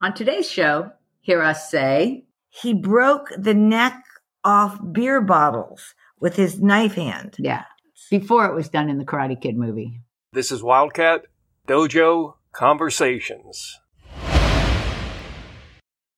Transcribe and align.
On 0.00 0.14
today's 0.14 0.48
show, 0.50 0.92
hear 1.20 1.42
us 1.42 1.70
say, 1.70 2.24
He 2.50 2.72
broke 2.74 3.30
the 3.36 3.54
neck 3.54 4.00
off 4.44 4.78
beer 4.92 5.20
bottles 5.20 5.94
with 6.20 6.36
his 6.36 6.60
knife 6.60 6.94
hand. 6.94 7.34
yeah, 7.38 7.64
before 8.10 8.46
it 8.46 8.54
was 8.54 8.68
done 8.68 8.88
in 8.88 8.98
the 8.98 9.04
Karate 9.04 9.40
Kid 9.40 9.56
movie. 9.56 10.00
This 10.32 10.52
is 10.52 10.62
Wildcat 10.62 11.22
Dojo 11.66 12.34
Conversations. 12.52 13.80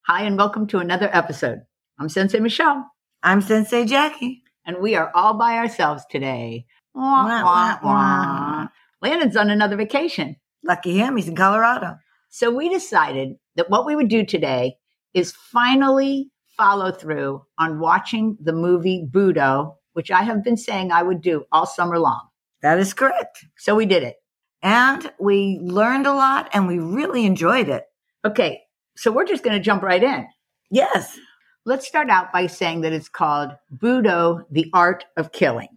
Hi, 0.06 0.24
and 0.24 0.36
welcome 0.36 0.66
to 0.68 0.78
another 0.78 1.08
episode. 1.12 1.62
I'm 1.98 2.08
Sensei 2.08 2.40
Michelle, 2.40 2.90
I'm 3.22 3.40
Sensei 3.40 3.86
Jackie. 3.86 4.42
and 4.66 4.78
we 4.78 4.94
are 4.94 5.10
all 5.14 5.34
by 5.34 5.56
ourselves 5.56 6.04
today. 6.10 6.66
Wah, 6.94 7.24
Wah, 7.44 7.78
wah. 7.82 8.68
Landon's 9.00 9.36
on 9.36 9.48
another 9.48 9.76
vacation. 9.76 10.36
Lucky 10.62 10.98
him, 10.98 11.16
he's 11.16 11.28
in 11.28 11.36
Colorado. 11.36 11.96
So 12.30 12.50
we 12.50 12.68
decided 12.68 13.34
that 13.56 13.70
what 13.70 13.84
we 13.84 13.96
would 13.96 14.08
do 14.08 14.24
today 14.24 14.76
is 15.14 15.32
finally 15.32 16.30
follow 16.56 16.92
through 16.92 17.44
on 17.58 17.80
watching 17.80 18.38
the 18.40 18.52
movie 18.52 19.06
Budo, 19.10 19.74
which 19.94 20.12
I 20.12 20.22
have 20.22 20.44
been 20.44 20.56
saying 20.56 20.92
I 20.92 21.02
would 21.02 21.22
do 21.22 21.44
all 21.50 21.66
summer 21.66 21.98
long. 21.98 22.20
That 22.62 22.78
is 22.78 22.94
correct. 22.94 23.44
So 23.56 23.74
we 23.74 23.84
did 23.84 24.04
it. 24.04 24.16
And 24.62 25.10
we 25.18 25.58
learned 25.60 26.06
a 26.06 26.12
lot 26.12 26.48
and 26.52 26.68
we 26.68 26.78
really 26.78 27.26
enjoyed 27.26 27.68
it. 27.68 27.84
Okay, 28.24 28.60
so 28.96 29.10
we're 29.10 29.24
just 29.24 29.42
going 29.42 29.56
to 29.56 29.62
jump 29.62 29.82
right 29.82 30.02
in. 30.02 30.26
Yes. 30.70 31.18
Let's 31.64 31.88
start 31.88 32.10
out 32.10 32.32
by 32.32 32.46
saying 32.46 32.82
that 32.82 32.92
it's 32.92 33.08
called 33.08 33.50
Budo, 33.76 34.44
the 34.50 34.70
Art 34.72 35.04
of 35.16 35.32
Killing. 35.32 35.68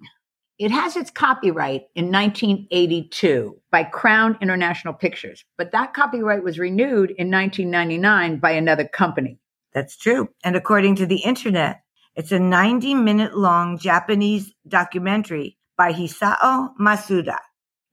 It 0.60 0.72
has 0.72 0.96
its 0.96 1.10
copyright 1.10 1.88
in 1.96 2.12
1982 2.12 3.60
by 3.72 3.84
Crown 3.84 4.38
International 4.40 4.94
Pictures, 4.94 5.44
but 5.58 5.72
that 5.72 5.94
copyright 5.94 6.44
was 6.44 6.60
renewed 6.60 7.10
in 7.12 7.32
1999 7.32 8.38
by 8.38 8.52
another 8.52 8.88
company. 8.88 9.40
That's 9.74 9.98
true. 9.98 10.30
And 10.44 10.56
according 10.56 10.98
to 10.98 11.08
the 11.08 11.24
internet, 11.24 11.82
it's 12.16 12.32
a 12.32 12.40
90 12.40 12.94
minute 12.94 13.36
long 13.36 13.80
Japanese 13.80 14.54
documentary 14.68 15.58
by 15.76 15.92
Hisao 15.92 16.70
Masuda. 16.80 17.38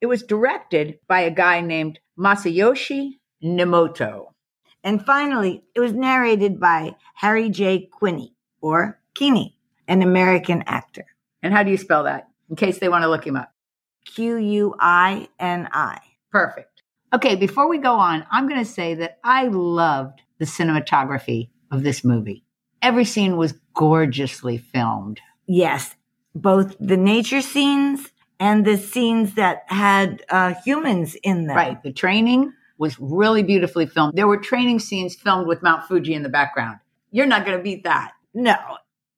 It 0.03 0.07
was 0.07 0.23
directed 0.23 0.99
by 1.09 1.21
a 1.21 1.31
guy 1.31 1.63
named 1.63 1.99
Masayoshi 2.19 3.13
Nemoto. 3.43 4.27
And 4.85 5.05
finally, 5.05 5.65
it 5.75 5.81
was 5.81 5.93
narrated 5.93 6.61
by 6.61 6.97
Harry 7.15 7.49
J. 7.49 7.89
Quinney, 7.91 8.35
or 8.61 9.01
Keeney, 9.15 9.57
an 9.89 10.03
American 10.03 10.63
actor. 10.67 11.07
And 11.43 11.53
how 11.53 11.63
do 11.63 11.71
you 11.71 11.77
spell 11.77 12.05
that? 12.05 12.30
In 12.51 12.57
case 12.57 12.79
they 12.79 12.89
want 12.89 13.05
to 13.05 13.09
look 13.09 13.27
him 13.27 13.37
up. 13.37 13.53
Q 14.05 14.37
U 14.37 14.75
I 14.79 15.29
N 15.39 15.69
I. 15.73 16.01
Perfect. 16.31 16.83
Okay, 17.13 17.37
before 17.37 17.69
we 17.69 17.79
go 17.79 17.95
on, 17.95 18.27
I'm 18.31 18.49
going 18.49 18.63
to 18.63 18.71
say 18.71 18.95
that 18.95 19.19
I 19.25 19.45
loved 19.45 20.21
the 20.39 20.45
cinematography 20.45 21.51
of 21.71 21.83
this 21.83 22.05
movie. 22.05 22.45
Every 22.83 23.05
scene 23.05 23.37
was 23.37 23.55
gorgeously 23.75 24.59
filmed. 24.59 25.21
Yes, 25.47 25.95
both 26.35 26.77
the 26.81 26.97
nature 26.97 27.41
scenes 27.41 28.11
and 28.39 28.65
the 28.65 28.79
scenes 28.79 29.35
that 29.35 29.65
had 29.67 30.25
uh, 30.31 30.55
humans 30.65 31.15
in 31.23 31.47
them. 31.47 31.57
Right. 31.57 31.83
The 31.83 31.93
training 31.93 32.53
was 32.79 32.99
really 32.99 33.43
beautifully 33.43 33.87
filmed. 33.87 34.15
There 34.17 34.27
were 34.27 34.39
training 34.39 34.79
scenes 34.79 35.15
filmed 35.15 35.47
with 35.47 35.63
Mount 35.63 35.85
Fuji 35.85 36.15
in 36.15 36.23
the 36.23 36.29
background. 36.31 36.79
You're 37.11 37.27
not 37.27 37.45
going 37.45 37.59
to 37.59 37.63
beat 37.63 37.85
that. 37.85 38.13
No. 38.33 38.57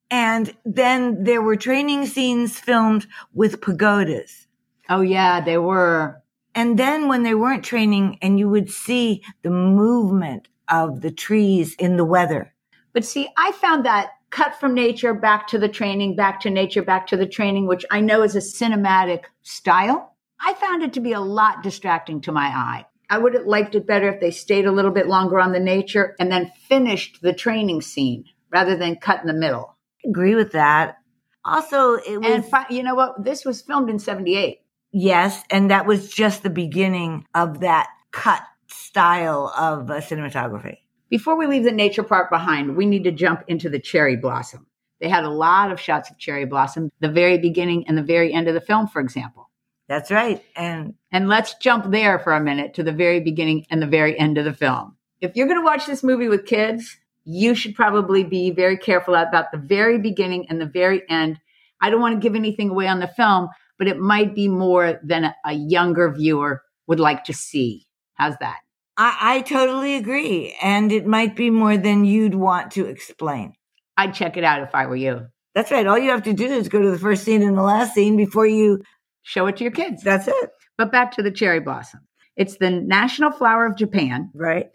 And 0.09 0.53
then 0.65 1.23
there 1.23 1.41
were 1.41 1.55
training 1.55 2.05
scenes 2.05 2.59
filmed 2.59 3.07
with 3.33 3.61
pagodas. 3.61 4.47
Oh, 4.89 5.01
yeah, 5.01 5.41
they 5.41 5.57
were. 5.57 6.21
And 6.55 6.77
then 6.77 7.07
when 7.07 7.23
they 7.23 7.33
weren't 7.33 7.63
training 7.63 8.19
and 8.21 8.37
you 8.37 8.47
would 8.49 8.69
see 8.69 9.23
the 9.41 9.49
movement 9.49 10.49
of 10.69 11.01
the 11.01 11.11
trees 11.11 11.75
in 11.75 11.97
the 11.97 12.05
weather. 12.05 12.53
But 12.93 13.05
see, 13.05 13.29
I 13.37 13.51
found 13.53 13.85
that 13.85 14.11
cut 14.29 14.59
from 14.59 14.73
nature 14.73 15.13
back 15.13 15.47
to 15.47 15.57
the 15.57 15.69
training, 15.69 16.15
back 16.15 16.39
to 16.41 16.49
nature, 16.49 16.83
back 16.83 17.07
to 17.07 17.17
the 17.17 17.25
training, 17.25 17.67
which 17.67 17.85
I 17.91 18.01
know 18.01 18.23
is 18.23 18.35
a 18.35 18.39
cinematic 18.39 19.25
style. 19.41 20.15
I 20.39 20.53
found 20.55 20.83
it 20.83 20.93
to 20.93 20.99
be 20.99 21.13
a 21.13 21.19
lot 21.19 21.63
distracting 21.63 22.21
to 22.21 22.31
my 22.31 22.47
eye. 22.47 22.85
I 23.09 23.17
would 23.17 23.33
have 23.35 23.45
liked 23.45 23.75
it 23.75 23.85
better 23.85 24.11
if 24.11 24.19
they 24.19 24.31
stayed 24.31 24.65
a 24.65 24.71
little 24.71 24.91
bit 24.91 25.07
longer 25.07 25.39
on 25.39 25.51
the 25.51 25.59
nature 25.59 26.15
and 26.19 26.31
then 26.31 26.51
finished 26.67 27.21
the 27.21 27.33
training 27.33 27.81
scene 27.81 28.25
rather 28.51 28.75
than 28.75 28.95
cut 28.95 29.21
in 29.21 29.27
the 29.27 29.33
middle. 29.33 29.72
Agree 30.05 30.35
with 30.35 30.51
that. 30.53 30.97
Also, 31.45 31.95
it 31.95 32.17
was 32.21 32.31
And 32.31 32.45
fi- 32.45 32.65
you 32.69 32.83
know 32.83 32.95
what? 32.95 33.23
This 33.23 33.43
was 33.45 33.61
filmed 33.61 33.89
in 33.89 33.99
78. 33.99 34.59
yes, 34.91 35.43
and 35.49 35.69
that 35.71 35.85
was 35.85 36.09
just 36.09 36.43
the 36.43 36.49
beginning 36.49 37.25
of 37.35 37.59
that 37.61 37.87
cut 38.11 38.41
style 38.67 39.53
of 39.57 39.89
uh, 39.89 39.95
cinematography. 39.99 40.77
Before 41.09 41.35
we 41.37 41.47
leave 41.47 41.63
the 41.63 41.71
nature 41.71 42.03
part 42.03 42.29
behind, 42.29 42.75
we 42.75 42.85
need 42.85 43.03
to 43.03 43.11
jump 43.11 43.43
into 43.47 43.69
the 43.69 43.79
cherry 43.79 44.15
blossom. 44.15 44.65
They 45.01 45.09
had 45.09 45.25
a 45.25 45.29
lot 45.29 45.71
of 45.71 45.79
shots 45.79 46.09
of 46.09 46.17
cherry 46.17 46.45
blossom, 46.45 46.89
the 47.01 47.09
very 47.11 47.37
beginning 47.37 47.87
and 47.87 47.97
the 47.97 48.03
very 48.03 48.33
end 48.33 48.47
of 48.47 48.53
the 48.53 48.61
film, 48.61 48.87
for 48.87 49.01
example. 49.01 49.49
That's 49.89 50.09
right. 50.11 50.41
And 50.55 50.93
And 51.11 51.27
let's 51.27 51.55
jump 51.55 51.91
there 51.91 52.17
for 52.19 52.31
a 52.33 52.39
minute 52.39 52.73
to 52.75 52.83
the 52.83 52.93
very 52.93 53.19
beginning 53.19 53.65
and 53.69 53.81
the 53.81 53.87
very 53.87 54.17
end 54.17 54.37
of 54.37 54.45
the 54.45 54.53
film. 54.53 54.95
If 55.19 55.35
you're 55.35 55.47
going 55.47 55.59
to 55.59 55.65
watch 55.65 55.85
this 55.85 56.03
movie 56.03 56.29
with 56.29 56.45
kids, 56.45 56.97
you 57.25 57.55
should 57.55 57.75
probably 57.75 58.23
be 58.23 58.51
very 58.51 58.77
careful 58.77 59.15
about 59.15 59.51
the 59.51 59.57
very 59.57 59.97
beginning 59.97 60.47
and 60.49 60.59
the 60.59 60.65
very 60.65 61.03
end. 61.09 61.39
I 61.81 61.89
don't 61.89 62.01
want 62.01 62.15
to 62.15 62.25
give 62.25 62.35
anything 62.35 62.69
away 62.69 62.87
on 62.87 62.99
the 62.99 63.07
film, 63.07 63.49
but 63.77 63.87
it 63.87 63.97
might 63.97 64.35
be 64.35 64.47
more 64.47 64.99
than 65.03 65.33
a, 65.45 65.53
younger 65.53 66.11
viewer 66.11 66.61
would 66.87 66.99
like 66.99 67.25
to 67.25 67.33
see. 67.33 67.87
How's 68.13 68.37
that? 68.37 68.59
I, 68.97 69.17
I 69.21 69.41
totally 69.41 69.95
agree. 69.95 70.55
And 70.61 70.91
it 70.91 71.05
might 71.05 71.35
be 71.35 71.49
more 71.49 71.77
than 71.77 72.05
you'd 72.05 72.35
want 72.35 72.71
to 72.71 72.85
explain. 72.85 73.53
I'd 73.97 74.13
check 74.13 74.37
it 74.37 74.43
out 74.43 74.61
if 74.61 74.75
I 74.75 74.85
were 74.85 74.95
you. 74.95 75.27
That's 75.55 75.71
right. 75.71 75.85
All 75.85 75.99
you 75.99 76.11
have 76.11 76.23
to 76.23 76.33
do 76.33 76.45
is 76.45 76.67
go 76.67 76.81
to 76.81 76.91
the 76.91 76.99
first 76.99 77.23
scene 77.23 77.41
and 77.41 77.57
the 77.57 77.61
last 77.63 77.93
scene 77.93 78.17
before 78.17 78.47
you. 78.47 78.81
Show 79.21 79.47
it 79.47 79.57
to 79.57 79.63
your 79.63 79.71
kids. 79.71 80.03
That's 80.03 80.27
it. 80.27 80.49
But 80.77 80.91
back 80.91 81.13
to 81.13 81.23
the 81.23 81.31
cherry 81.31 81.59
blossom. 81.59 82.01
It's 82.35 82.57
the 82.57 82.71
national 82.71 83.31
flower 83.31 83.65
of 83.65 83.77
Japan. 83.77 84.31
Right. 84.33 84.67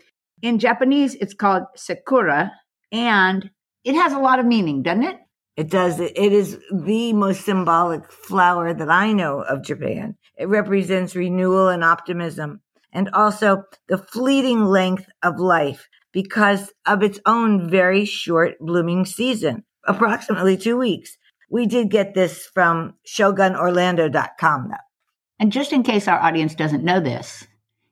In 0.42 0.58
Japanese, 0.58 1.14
it's 1.14 1.34
called 1.34 1.64
sakura, 1.76 2.52
and 2.92 3.50
it 3.84 3.94
has 3.94 4.12
a 4.12 4.18
lot 4.18 4.38
of 4.38 4.46
meaning, 4.46 4.82
doesn't 4.82 5.04
it? 5.04 5.16
It 5.56 5.70
does. 5.70 5.98
It 5.98 6.16
is 6.16 6.58
the 6.72 7.12
most 7.12 7.44
symbolic 7.44 8.12
flower 8.12 8.72
that 8.72 8.90
I 8.90 9.12
know 9.12 9.40
of 9.40 9.64
Japan. 9.64 10.16
It 10.36 10.46
represents 10.46 11.16
renewal 11.16 11.68
and 11.68 11.82
optimism 11.82 12.60
and 12.92 13.10
also 13.10 13.64
the 13.88 13.98
fleeting 13.98 14.64
length 14.64 15.06
of 15.22 15.40
life 15.40 15.88
because 16.12 16.72
of 16.86 17.02
its 17.02 17.18
own 17.26 17.68
very 17.68 18.04
short 18.04 18.54
blooming 18.60 19.04
season, 19.04 19.64
approximately 19.84 20.56
two 20.56 20.78
weeks. 20.78 21.16
We 21.50 21.66
did 21.66 21.90
get 21.90 22.14
this 22.14 22.46
from 22.46 22.94
shogunorlando.com 23.06 24.68
though. 24.68 24.76
And 25.40 25.52
just 25.52 25.72
in 25.72 25.82
case 25.82 26.08
our 26.08 26.20
audience 26.20 26.54
doesn't 26.54 26.84
know 26.84 27.00
this, 27.00 27.46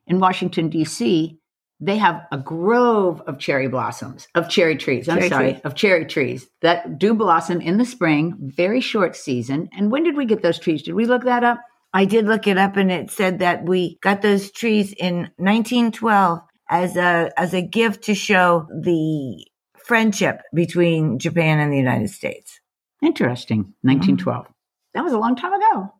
in 0.05 0.19
Washington, 0.19 0.69
D.C., 0.69 1.37
they 1.79 1.97
have 1.97 2.25
a 2.31 2.37
grove 2.37 3.21
of 3.27 3.37
cherry 3.39 3.67
blossoms, 3.67 4.27
of 4.35 4.49
cherry 4.49 4.75
trees. 4.75 5.07
I'm 5.07 5.17
Cherry 5.17 5.29
sorry, 5.29 5.51
trees. 5.53 5.61
of 5.63 5.75
cherry 5.75 6.05
trees 6.05 6.47
that 6.61 6.97
do 6.97 7.13
blossom 7.13 7.61
in 7.61 7.77
the 7.77 7.85
spring, 7.85 8.35
very 8.39 8.81
short 8.81 9.15
season. 9.15 9.69
And 9.77 9.91
when 9.91 10.03
did 10.03 10.17
we 10.17 10.25
get 10.25 10.41
those 10.41 10.59
trees? 10.59 10.81
Did 10.83 10.93
we 10.95 11.05
look 11.05 11.23
that 11.25 11.43
up? 11.43 11.59
I 11.93 12.05
did 12.05 12.25
look 12.25 12.47
it 12.47 12.57
up 12.57 12.77
and 12.77 12.91
it 12.91 13.11
said 13.11 13.39
that 13.39 13.65
we 13.65 13.97
got 14.01 14.21
those 14.21 14.51
trees 14.51 14.93
in 14.93 15.29
1912 15.37 16.39
as 16.69 16.95
a 16.97 17.31
as 17.37 17.53
a 17.53 17.61
gift 17.61 18.03
to 18.05 18.15
show 18.15 18.67
the 18.69 19.45
friendship 19.77 20.41
between 20.53 21.17
Japan 21.19 21.59
and 21.59 21.71
the 21.71 21.77
United 21.77 22.09
States. 22.09 22.59
Interesting. 23.01 23.73
1912. 23.83 24.47
That 24.93 25.03
was 25.03 25.13
a 25.13 25.17
long 25.19 25.35
time 25.35 25.53
ago. 25.53 25.93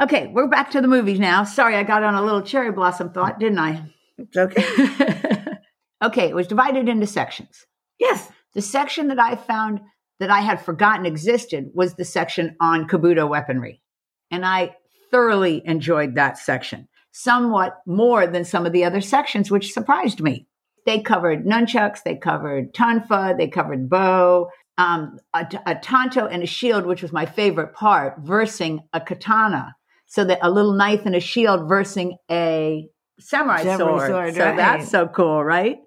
Okay, 0.00 0.28
we're 0.28 0.46
back 0.48 0.70
to 0.72 0.80
the 0.80 0.88
movies 0.88 1.18
now. 1.18 1.44
Sorry, 1.44 1.74
I 1.74 1.82
got 1.82 2.02
on 2.02 2.14
a 2.14 2.22
little 2.22 2.42
cherry 2.42 2.70
blossom 2.70 3.10
thought, 3.10 3.38
didn't 3.40 3.58
I? 3.58 3.82
It's 4.18 4.36
okay. 4.36 5.58
okay, 6.04 6.28
it 6.28 6.34
was 6.34 6.46
divided 6.46 6.88
into 6.88 7.06
sections. 7.06 7.66
yes. 7.98 8.30
The 8.54 8.62
section 8.62 9.08
that 9.08 9.18
I 9.18 9.36
found 9.36 9.80
that 10.18 10.30
I 10.30 10.40
had 10.40 10.64
forgotten 10.64 11.04
existed 11.04 11.70
was 11.74 11.94
the 11.94 12.06
section 12.06 12.56
on 12.58 12.88
Kobudo 12.88 13.28
weaponry. 13.28 13.82
And 14.30 14.46
I 14.46 14.74
thoroughly 15.10 15.62
enjoyed 15.66 16.14
that 16.14 16.38
section, 16.38 16.88
somewhat 17.12 17.76
more 17.86 18.26
than 18.26 18.44
some 18.44 18.66
of 18.66 18.72
the 18.72 18.84
other 18.84 19.02
sections, 19.02 19.50
which 19.50 19.72
surprised 19.72 20.20
me. 20.20 20.46
They 20.86 21.00
covered 21.00 21.44
nunchucks, 21.44 22.02
they 22.04 22.16
covered 22.16 22.72
tonfa, 22.72 23.36
they 23.36 23.48
covered 23.48 23.90
bo, 23.90 24.48
um, 24.78 25.18
a, 25.34 25.46
a 25.66 25.74
tanto 25.74 26.26
and 26.26 26.42
a 26.42 26.46
shield, 26.46 26.86
which 26.86 27.02
was 27.02 27.12
my 27.12 27.26
favorite 27.26 27.74
part, 27.74 28.14
versing 28.20 28.80
a 28.92 29.00
katana. 29.00 29.74
So 30.06 30.24
that 30.24 30.38
a 30.40 30.50
little 30.50 30.72
knife 30.72 31.04
and 31.04 31.16
a 31.16 31.20
shield 31.20 31.68
versing 31.68 32.16
a 32.30 32.88
samurai, 33.18 33.62
sword. 33.76 34.10
sword, 34.10 34.34
so 34.34 34.44
right. 34.44 34.56
that's 34.56 34.90
so 34.90 35.06
cool, 35.06 35.42
right? 35.42 35.78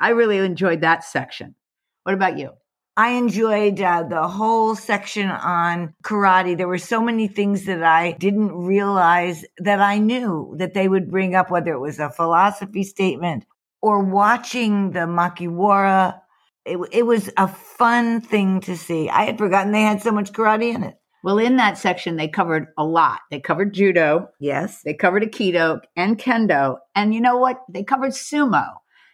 I 0.00 0.10
really 0.10 0.38
enjoyed 0.38 0.80
that 0.80 1.04
section. 1.04 1.54
What 2.04 2.14
about 2.14 2.38
you? 2.38 2.50
I 2.96 3.12
enjoyed 3.12 3.80
uh, 3.80 4.02
the 4.02 4.26
whole 4.28 4.74
section 4.74 5.30
on 5.30 5.94
karate. 6.02 6.56
There 6.56 6.68
were 6.68 6.78
so 6.78 7.00
many 7.00 7.28
things 7.28 7.64
that 7.66 7.82
I 7.82 8.12
didn't 8.12 8.52
realize 8.52 9.44
that 9.58 9.80
I 9.80 9.98
knew 9.98 10.54
that 10.58 10.74
they 10.74 10.88
would 10.88 11.10
bring 11.10 11.34
up, 11.34 11.50
whether 11.50 11.72
it 11.72 11.80
was 11.80 11.98
a 11.98 12.10
philosophy 12.10 12.84
statement 12.84 13.46
or 13.80 14.04
watching 14.04 14.90
the 14.90 15.00
Makiwara. 15.00 16.20
It, 16.66 16.78
it 16.92 17.06
was 17.06 17.30
a 17.36 17.48
fun 17.48 18.20
thing 18.20 18.60
to 18.62 18.76
see. 18.76 19.08
I 19.08 19.24
had 19.24 19.38
forgotten 19.38 19.72
they 19.72 19.82
had 19.82 20.02
so 20.02 20.12
much 20.12 20.32
karate 20.32 20.74
in 20.74 20.82
it. 20.82 20.99
Well, 21.22 21.38
in 21.38 21.56
that 21.56 21.78
section, 21.78 22.16
they 22.16 22.28
covered 22.28 22.68
a 22.78 22.84
lot. 22.84 23.20
They 23.30 23.40
covered 23.40 23.74
judo, 23.74 24.28
Yes. 24.38 24.82
they 24.82 24.94
covered 24.94 25.22
aikido 25.22 25.80
and 25.96 26.18
kendo, 26.18 26.78
and 26.94 27.14
you 27.14 27.20
know 27.20 27.36
what? 27.36 27.60
They 27.68 27.84
covered 27.84 28.12
sumo. 28.12 28.66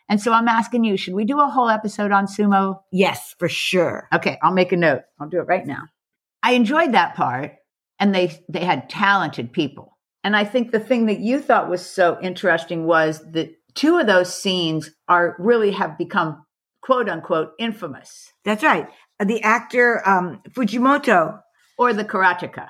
And 0.09 0.21
so 0.21 0.33
I'm 0.33 0.47
asking 0.49 0.85
you, 0.85 0.97
should 0.97 1.15
we 1.15 1.25
do 1.25 1.41
a 1.41 1.49
whole 1.49 1.69
episode 1.69 2.13
on 2.13 2.27
sumo? 2.27 2.81
Yes, 2.93 3.35
for 3.39 3.49
sure. 3.49 4.09
Okay, 4.15 4.39
I'll 4.43 4.53
make 4.53 4.71
a 4.71 4.77
note. 4.77 5.03
I'll 5.19 5.29
do 5.29 5.39
it 5.41 5.49
right 5.49 5.67
now. 5.67 5.83
I 6.43 6.53
enjoyed 6.53 6.93
that 6.93 7.17
part, 7.17 7.55
and 7.99 8.15
they 8.15 8.41
they 8.49 8.65
had 8.65 8.89
talented 8.89 9.53
people. 9.53 9.99
And 10.23 10.37
I 10.37 10.45
think 10.45 10.71
the 10.71 10.81
thing 10.81 11.07
that 11.07 11.19
you 11.21 11.41
thought 11.41 11.69
was 11.69 11.85
so 11.85 12.19
interesting 12.23 12.85
was 12.87 13.21
that 13.33 13.51
two 13.75 13.97
of 13.99 14.07
those 14.07 14.33
scenes 14.33 14.91
are 15.09 15.35
really 15.39 15.73
have 15.73 15.99
become 15.99 16.45
quote 16.83 17.09
unquote 17.09 17.51
infamous, 17.59 18.33
That's 18.45 18.63
right. 18.63 18.89
The 19.19 19.43
actor 19.43 20.07
um, 20.09 20.41
Fujimoto 20.51 21.41
or 21.79 21.93
the 21.93 22.05
karateka. 22.05 22.69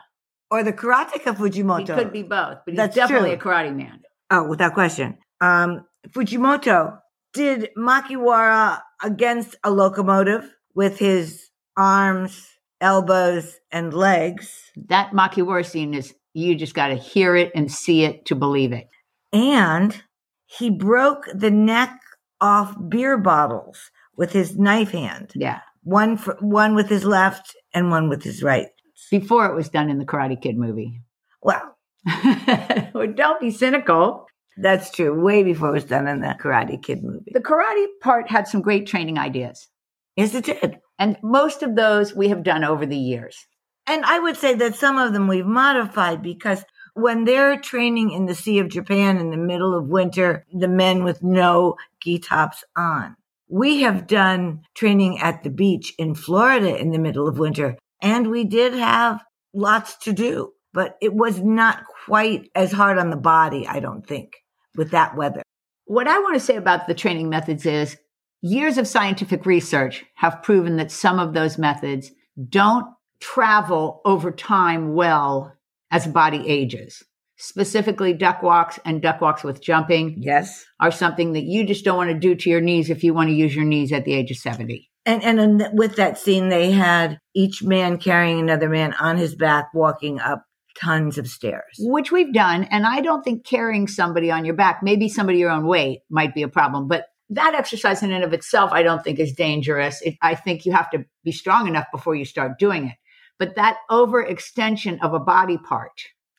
or 0.51 0.63
the 0.63 0.73
karateka 0.73 1.37
Fujimoto. 1.37 1.81
He 1.81 1.87
could 1.87 2.13
be 2.13 2.23
both, 2.23 2.59
but 2.65 2.73
he's 2.73 2.77
That's 2.77 2.95
definitely 2.95 3.37
true. 3.37 3.51
a 3.51 3.55
karate 3.55 3.75
man. 3.77 4.01
Oh, 4.31 4.49
without 4.49 4.75
question. 4.75 5.19
Um, 5.41 5.85
Fujimoto 6.09 6.99
did 7.33 7.71
Makiwara 7.77 8.81
against 9.03 9.57
a 9.65 9.71
locomotive 9.71 10.49
with 10.75 10.99
his 10.99 11.49
arms, 11.77 12.47
elbows, 12.81 13.59
and 13.71 13.93
legs. 13.93 14.71
That 14.89 15.11
Makiwara 15.13 15.65
scene 15.67 15.95
is 15.95 16.15
you 16.33 16.55
just 16.55 16.75
got 16.75 16.89
to 16.89 16.95
hear 16.95 17.35
it 17.37 17.51
and 17.55 17.71
see 17.71 18.05
it 18.05 18.27
to 18.27 18.35
believe 18.35 18.73
it. 18.73 18.87
And 19.33 20.01
he 20.47 20.71
broke 20.71 21.27
the 21.35 21.51
neck 21.51 21.99
off 22.41 22.75
beer 22.89 23.19
bottles 23.19 23.91
with 24.17 24.33
his 24.33 24.57
knife 24.57 24.93
hand. 24.93 25.33
Yeah. 25.35 25.61
One 25.83 26.17
for, 26.17 26.37
one 26.41 26.75
with 26.75 26.89
his 26.89 27.05
left 27.05 27.55
and 27.75 27.91
one 27.91 28.09
with 28.09 28.23
his 28.23 28.43
right. 28.43 28.69
Before 29.11 29.47
it 29.47 29.55
was 29.55 29.69
done 29.69 29.91
in 29.91 29.99
the 29.99 30.05
Karate 30.05 30.41
Kid 30.41 30.57
movie. 30.57 31.01
Well, 31.43 31.77
well, 32.95 33.13
don't 33.15 33.41
be 33.41 33.51
cynical. 33.51 34.27
that's 34.57 34.91
true. 34.91 35.21
Way 35.21 35.43
before 35.43 35.69
it 35.71 35.73
was 35.73 35.85
done 35.85 36.09
in 36.09 36.21
the 36.21 36.37
Karate 36.41 36.83
Kid 36.83 37.03
movie. 37.03 37.33
The 37.33 37.41
karate 37.41 37.87
part 38.01 38.31
had 38.31 38.49
some 38.49 38.63
great 38.63 38.87
training 38.87 39.19
ideas. 39.19 39.69
Yes, 40.17 40.35
it 40.35 40.45
did. 40.45 40.79
And 40.99 41.19
most 41.23 41.63
of 41.63 41.77
those 41.77 42.15
we 42.15 42.29
have 42.29 42.43
done 42.43 42.65
over 42.65 42.87
the 42.87 42.97
years. 42.97 43.47
And 43.87 44.05
I 44.05 44.19
would 44.19 44.37
say 44.37 44.55
that 44.55 44.75
some 44.75 44.99
of 44.99 45.13
them 45.13 45.29
we've 45.29 45.47
modified 45.47 46.23
because 46.23 46.65
when 46.95 47.25
they're 47.25 47.61
training 47.61 48.11
in 48.11 48.25
the 48.27 48.35
Sea 48.35 48.59
of 48.59 48.71
Japan 48.71 49.19
in 49.19 49.31
the 49.31 49.37
middle 49.37 49.77
of 49.77 49.87
winter, 49.87 50.45
the 50.53 50.69
men 50.69 51.05
with 51.05 51.23
no 51.23 51.77
gi 52.03 52.19
tops 52.21 52.65
on. 52.77 53.15
We 53.49 53.83
have 53.83 54.07
done 54.07 54.63
training 54.75 55.21
at 55.21 55.43
the 55.45 55.51
beach 55.51 55.93
in 55.99 56.15
Florida 56.15 56.77
in 56.77 56.91
the 56.91 56.99
middle 56.99 57.29
of 57.29 57.39
winter, 57.39 57.77
and 58.01 58.31
we 58.31 58.45
did 58.45 58.75
have 58.75 59.23
lots 59.55 59.97
to 59.99 60.13
do, 60.13 60.53
but 60.73 60.97
it 61.01 61.15
was 61.15 61.41
not 61.41 61.85
quite 62.05 62.51
as 62.55 62.73
hard 62.73 62.99
on 62.99 63.11
the 63.11 63.17
body, 63.17 63.67
I 63.67 63.81
don't 63.81 64.07
think, 64.07 64.33
with 64.75 64.91
that 64.91 65.17
weather. 65.17 65.43
What 65.87 66.09
I 66.09 66.19
want 66.19 66.35
to 66.35 66.41
say 66.41 66.57
about 66.57 66.87
the 66.87 66.95
training 66.95 67.29
methods 67.29 67.65
is 67.65 67.97
years 68.43 68.79
of 68.79 68.89
scientific 68.89 69.47
research 69.47 70.05
have 70.17 70.43
proven 70.43 70.77
that 70.77 70.91
some 70.91 71.19
of 71.19 71.33
those 71.33 71.59
methods 71.59 72.11
don't 72.49 72.87
travel 73.21 74.01
over 74.05 74.31
time 74.31 74.95
well 74.95 75.55
as 75.91 76.07
body 76.07 76.43
ages. 76.47 77.03
Specifically, 77.39 78.13
duck 78.13 78.43
walks 78.43 78.79
and 78.85 79.03
duck 79.03 79.21
walks 79.21 79.45
with 79.45 79.63
jumping 79.63 80.17
Yes. 80.19 80.65
are 80.81 80.91
something 80.91 81.33
that 81.33 81.45
you 81.45 81.67
just 81.67 81.85
don't 81.85 81.97
want 81.97 82.11
to 82.11 82.19
do 82.19 82.35
to 82.35 82.51
your 82.51 82.63
knees 82.63 82.89
if 82.89 83.05
you 83.05 83.13
want 83.13 83.29
to 83.29 83.35
use 83.35 83.55
your 83.55 83.65
knees 83.65 83.93
at 83.93 84.05
the 84.05 84.15
age 84.15 84.31
of 84.31 84.39
70. 84.39 84.91
And, 85.07 85.23
and 85.23 85.69
with 85.73 85.97
that 85.97 86.19
scene, 86.19 86.49
they 86.49 86.73
had 86.73 87.19
each 87.35 87.63
man 87.63 87.99
carrying 87.99 88.41
another 88.41 88.69
man 88.69 88.93
on 88.95 89.17
his 89.17 89.35
back, 89.35 89.69
walking 89.73 90.19
up 90.19 90.45
tons 90.79 91.17
of 91.17 91.29
stairs. 91.29 91.77
which 91.79 92.13
we've 92.13 92.35
done. 92.35 92.65
And 92.65 92.85
I 92.85 93.01
don't 93.01 93.23
think 93.23 93.47
carrying 93.47 93.89
somebody 93.89 94.31
on 94.31 94.45
your 94.45 94.55
back, 94.55 94.81
maybe 94.83 95.09
somebody 95.09 95.39
your 95.39 95.51
own 95.51 95.67
weight, 95.67 96.01
might 96.11 96.35
be 96.35 96.43
a 96.43 96.49
problem. 96.49 96.89
But 96.89 97.07
that 97.31 97.55
exercise 97.55 98.03
in 98.03 98.13
and 98.13 98.25
of 98.25 98.33
itself, 98.33 98.73
I 98.73 98.83
don't 98.83 99.03
think 99.03 99.19
is 99.19 99.33
dangerous. 99.33 100.03
It, 100.03 100.17
I 100.23 100.35
think 100.35 100.67
you 100.67 100.73
have 100.73 100.91
to 100.91 101.05
be 101.25 101.33
strong 101.33 101.67
enough 101.67 101.87
before 101.93 102.15
you 102.15 102.25
start 102.25 102.59
doing 102.59 102.89
it. 102.89 102.97
But 103.39 103.57
that 103.57 103.79
overextension 103.91 104.99
of 105.03 105.15
a 105.15 105.21
body 105.21 105.59
part 105.59 105.93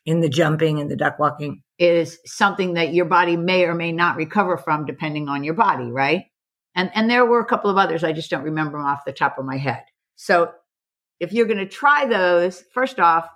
in 0.05 0.21
the 0.21 0.29
jumping 0.29 0.79
and 0.79 0.89
the 0.89 0.95
duck 0.95 1.19
walking. 1.19 1.61
is 1.77 2.17
something 2.25 2.75
that 2.75 2.93
your 2.93 3.05
body 3.05 3.35
may 3.35 3.65
or 3.65 3.75
may 3.75 3.91
not 3.91 4.15
recover 4.15 4.57
from 4.57 4.85
depending 4.85 5.27
on 5.27 5.43
your 5.43 5.53
body, 5.53 5.91
right? 5.91 6.23
And 6.77 6.91
and 6.93 7.09
there 7.09 7.25
were 7.25 7.41
a 7.41 7.45
couple 7.45 7.69
of 7.69 7.77
others 7.77 8.05
I 8.05 8.13
just 8.13 8.29
don't 8.29 8.43
remember 8.43 8.77
them 8.77 8.87
off 8.87 9.03
the 9.03 9.11
top 9.11 9.37
of 9.37 9.45
my 9.45 9.57
head. 9.57 9.83
So 10.15 10.51
if 11.19 11.33
you're 11.33 11.47
going 11.47 11.57
to 11.57 11.65
try 11.65 12.05
those, 12.05 12.63
first 12.73 12.99
off, 12.99 13.27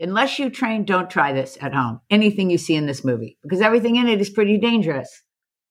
unless 0.00 0.38
you 0.38 0.48
train, 0.48 0.84
don't 0.84 1.10
try 1.10 1.32
this 1.32 1.58
at 1.60 1.74
home. 1.74 2.00
Anything 2.10 2.50
you 2.50 2.58
see 2.58 2.74
in 2.74 2.86
this 2.86 3.04
movie 3.04 3.38
because 3.42 3.60
everything 3.60 3.96
in 3.96 4.08
it 4.08 4.20
is 4.20 4.30
pretty 4.30 4.58
dangerous. 4.58 5.22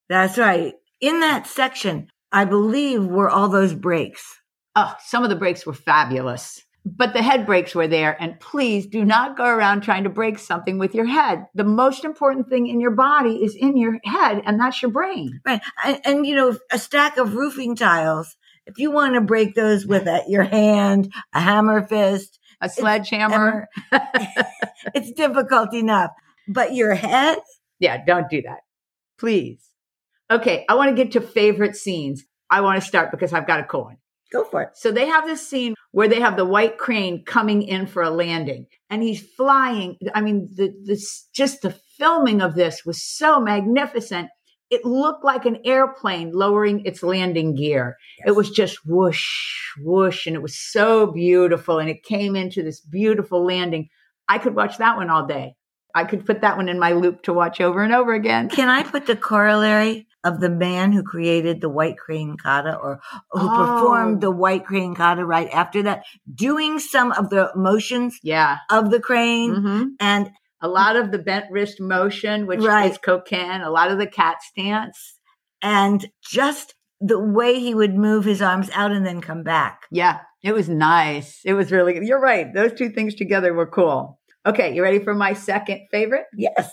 That's 0.07 0.37
right. 0.37 0.75
In 1.01 1.19
that 1.21 1.47
section, 1.47 2.09
I 2.31 2.45
believe 2.45 3.03
were 3.05 3.29
all 3.29 3.49
those 3.49 3.73
breaks. 3.73 4.37
Oh, 4.75 4.93
some 5.03 5.23
of 5.23 5.29
the 5.29 5.35
breaks 5.35 5.65
were 5.65 5.73
fabulous. 5.73 6.61
But 6.85 7.13
the 7.13 7.21
head 7.21 7.45
breaks 7.45 7.75
were 7.75 7.87
there. 7.87 8.15
And 8.21 8.39
please 8.39 8.87
do 8.87 9.03
not 9.03 9.37
go 9.37 9.45
around 9.45 9.81
trying 9.81 10.03
to 10.05 10.09
break 10.09 10.39
something 10.39 10.79
with 10.79 10.95
your 10.95 11.05
head. 11.05 11.45
The 11.53 11.63
most 11.63 12.05
important 12.05 12.49
thing 12.49 12.67
in 12.67 12.79
your 12.79 12.91
body 12.91 13.43
is 13.43 13.55
in 13.55 13.77
your 13.77 13.99
head, 14.03 14.41
and 14.45 14.59
that's 14.59 14.81
your 14.81 14.91
brain. 14.91 15.41
Right. 15.45 15.61
And, 15.85 15.99
and 16.05 16.25
you 16.25 16.35
know, 16.35 16.57
a 16.71 16.79
stack 16.79 17.17
of 17.17 17.35
roofing 17.35 17.75
tiles, 17.75 18.35
if 18.65 18.77
you 18.77 18.91
want 18.91 19.15
to 19.15 19.21
break 19.21 19.55
those 19.55 19.85
with 19.85 20.07
a, 20.07 20.23
your 20.27 20.43
hand, 20.43 21.13
a 21.33 21.41
hammer 21.41 21.85
fist, 21.85 22.39
A 22.61 22.69
sledgehammer. 22.69 23.67
it's 24.93 25.11
difficult 25.11 25.73
enough. 25.73 26.11
But 26.47 26.73
your 26.73 26.93
head, 26.93 27.39
Yeah, 27.79 28.03
don't 28.03 28.29
do 28.29 28.41
that. 28.43 28.59
Please. 29.17 29.69
Okay, 30.31 30.65
I 30.69 30.75
want 30.75 30.89
to 30.89 30.95
get 30.95 31.13
to 31.13 31.21
favorite 31.21 31.75
scenes. 31.75 32.23
I 32.49 32.61
want 32.61 32.81
to 32.81 32.87
start 32.87 33.11
because 33.11 33.33
I've 33.33 33.47
got 33.47 33.59
a 33.59 33.63
cool 33.63 33.85
one. 33.85 33.97
Go 34.31 34.43
for 34.43 34.61
it. 34.61 34.69
So 34.75 34.91
they 34.91 35.07
have 35.07 35.25
this 35.25 35.47
scene 35.47 35.75
where 35.91 36.07
they 36.07 36.19
have 36.19 36.37
the 36.37 36.45
white 36.45 36.77
crane 36.77 37.23
coming 37.25 37.63
in 37.63 37.87
for 37.87 38.01
a 38.01 38.09
landing 38.09 38.67
and 38.89 39.03
he's 39.03 39.21
flying. 39.21 39.97
I 40.13 40.21
mean, 40.21 40.49
the 40.55 40.73
this 40.85 41.27
just 41.33 41.61
the 41.61 41.75
filming 41.97 42.41
of 42.41 42.55
this 42.55 42.85
was 42.85 43.03
so 43.03 43.39
magnificent. 43.39 44.29
It 44.69 44.85
looked 44.85 45.25
like 45.25 45.45
an 45.45 45.59
airplane 45.65 46.31
lowering 46.31 46.85
its 46.85 47.01
landing 47.01 47.55
gear. 47.55 47.97
It 48.25 48.31
was 48.31 48.51
just 48.51 48.85
whoosh, 48.85 49.25
whoosh, 49.79 50.27
and 50.27 50.35
it 50.35 50.43
was 50.43 50.55
so 50.55 51.07
beautiful. 51.07 51.79
And 51.79 51.89
it 51.89 52.03
came 52.03 52.35
into 52.35 52.61
this 52.61 52.79
beautiful 52.79 53.43
landing. 53.43 53.89
I 54.27 54.37
could 54.37 54.55
watch 54.55 54.77
that 54.77 54.95
one 54.95 55.09
all 55.09 55.25
day. 55.25 55.55
I 55.95 56.03
could 56.03 56.23
put 56.23 56.41
that 56.41 56.55
one 56.55 56.69
in 56.69 56.77
my 56.77 56.91
loop 56.91 57.23
to 57.23 57.33
watch 57.33 57.59
over 57.59 57.81
and 57.81 57.93
over 57.93 58.13
again. 58.13 58.49
Can 58.49 58.69
I 58.69 58.83
put 58.83 59.07
the 59.07 59.15
corollary 59.15 60.07
of 60.23 60.39
the 60.41 60.49
man 60.49 60.91
who 60.91 61.03
created 61.03 61.61
the 61.61 61.69
white 61.69 61.97
crane 61.97 62.35
kata 62.37 62.75
or 62.75 62.99
who 63.31 63.47
Oh. 63.47 63.55
performed 63.55 64.21
the 64.21 64.31
white 64.31 64.65
crane 64.65 64.95
kata 64.95 65.25
right 65.25 65.49
after 65.53 65.83
that, 65.83 66.03
doing 66.33 66.79
some 66.79 67.11
of 67.13 67.29
the 67.29 67.51
motions 67.55 68.19
Yeah. 68.23 68.57
of 68.69 68.91
the 68.91 68.99
crane 68.99 69.55
hmm 69.55 69.83
and 69.99 70.31
A 70.61 70.67
lot 70.67 70.97
of 70.97 71.11
the 71.11 71.19
bent 71.19 71.45
wrist 71.51 71.79
motion, 71.79 72.45
which 72.45 72.59
Right. 72.61 72.91
is 72.91 72.97
koken, 72.97 73.65
a 73.65 73.69
lot 73.69 73.91
of 73.91 73.97
the 73.97 74.07
cat 74.07 74.41
stance. 74.43 75.17
and 75.61 76.05
just 76.21 76.75
the 77.01 77.17
way 77.19 77.59
he 77.59 77.73
would 77.73 77.95
move 77.95 78.25
his 78.25 78.41
arms 78.41 78.69
out 78.73 78.91
and 78.91 79.05
then 79.05 79.21
come 79.21 79.41
back. 79.43 79.83
Yeah, 79.89 80.19
it 80.43 80.53
was 80.53 80.67
nice. 80.67 81.39
It 81.45 81.53
was 81.53 81.71
really 81.71 81.93
good. 81.93 82.03
You're 82.05 82.19
right. 82.19 82.53
Those 82.53 82.73
two 82.73 82.89
things 82.89 83.15
together 83.15 83.53
were 83.53 83.67
cool. 83.67 84.19
Okay, 84.45 84.73
you 84.75 84.83
ready 84.83 84.99
for 84.99 85.13
my 85.13 85.31
second 85.33 85.81
favorite? 85.91 86.25
Yes. 86.35 86.69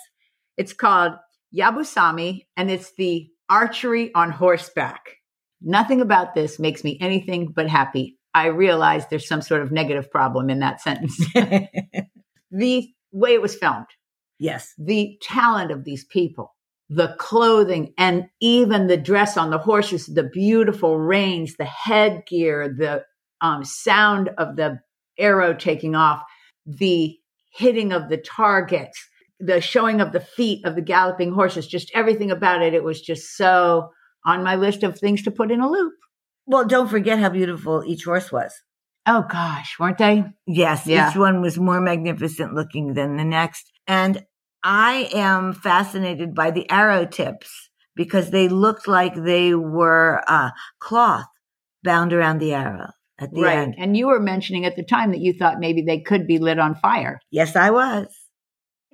It's 0.56 0.72
called 0.72 1.12
Yabusame 1.56 2.46
and 2.56 2.70
it's 2.70 2.92
the 2.96 3.28
archery 3.48 4.12
on 4.14 4.30
horseback. 4.30 5.16
Nothing 5.60 6.00
about 6.00 6.34
this 6.34 6.58
makes 6.58 6.84
me 6.84 6.98
anything 7.00 7.52
but 7.54 7.68
happy. 7.68 8.18
I 8.34 8.46
realize 8.46 9.06
there's 9.06 9.28
some 9.28 9.42
sort 9.42 9.62
of 9.62 9.72
negative 9.72 10.10
problem 10.10 10.50
in 10.50 10.58
that 10.60 10.80
sentence. 10.80 11.16
the 12.50 12.88
way 13.12 13.32
it 13.32 13.40
was 13.40 13.56
filmed, 13.56 13.86
yes. 14.38 14.74
the 14.78 15.18
talent 15.22 15.70
of 15.70 15.84
these 15.84 16.04
people, 16.04 16.54
the 16.90 17.16
clothing, 17.18 17.94
and 17.96 18.26
even 18.40 18.86
the 18.86 18.96
dress 18.98 19.36
on 19.36 19.50
the 19.50 19.58
horses, 19.58 20.06
the 20.06 20.24
beautiful 20.24 20.98
reins, 20.98 21.54
the 21.56 21.64
headgear, 21.64 22.68
the 22.68 23.04
um, 23.40 23.64
sound 23.64 24.30
of 24.36 24.56
the 24.56 24.80
arrow 25.18 25.54
taking 25.54 25.94
off, 25.94 26.22
the 26.66 27.16
hitting 27.52 27.92
of 27.92 28.08
the 28.10 28.18
targets, 28.18 29.08
the 29.38 29.60
showing 29.60 30.00
of 30.00 30.12
the 30.12 30.20
feet 30.20 30.64
of 30.64 30.74
the 30.74 30.82
galloping 30.82 31.32
horses, 31.32 31.66
just 31.66 31.90
everything 31.94 32.30
about 32.30 32.62
it. 32.62 32.74
It 32.74 32.84
was 32.84 33.00
just 33.00 33.36
so 33.36 33.90
on 34.24 34.42
my 34.42 34.56
list 34.56 34.82
of 34.82 34.98
things 34.98 35.22
to 35.22 35.30
put 35.30 35.50
in 35.50 35.60
a 35.60 35.68
loop. 35.68 35.92
Well, 36.46 36.64
don't 36.64 36.88
forget 36.88 37.18
how 37.18 37.28
beautiful 37.28 37.82
each 37.86 38.04
horse 38.04 38.30
was. 38.32 38.52
Oh 39.06 39.24
gosh, 39.28 39.76
weren't 39.78 39.98
they? 39.98 40.24
Yes, 40.46 40.86
Yeah. 40.86 41.10
each 41.10 41.16
one 41.16 41.40
was 41.40 41.58
more 41.58 41.80
magnificent 41.80 42.54
looking 42.54 42.94
than 42.94 43.16
the 43.16 43.24
next. 43.24 43.70
And 43.86 44.24
I 44.64 45.08
am 45.14 45.52
fascinated 45.52 46.34
by 46.34 46.50
the 46.50 46.68
arrow 46.70 47.06
tips 47.06 47.70
because 47.94 48.30
they 48.30 48.48
looked 48.48 48.88
like 48.88 49.14
they 49.14 49.54
were 49.54 50.22
uh, 50.26 50.50
cloth 50.80 51.26
bound 51.84 52.12
around 52.12 52.38
the 52.38 52.52
arrow 52.52 52.90
at 53.18 53.32
the 53.32 53.42
right. 53.42 53.58
end. 53.58 53.74
And 53.78 53.96
you 53.96 54.08
were 54.08 54.18
mentioning 54.18 54.64
at 54.64 54.74
the 54.74 54.84
time 54.84 55.12
that 55.12 55.20
you 55.20 55.32
thought 55.32 55.60
maybe 55.60 55.82
they 55.82 56.00
could 56.00 56.26
be 56.26 56.38
lit 56.38 56.58
on 56.58 56.74
fire. 56.74 57.20
Yes, 57.30 57.54
I 57.54 57.70
was. 57.70 58.08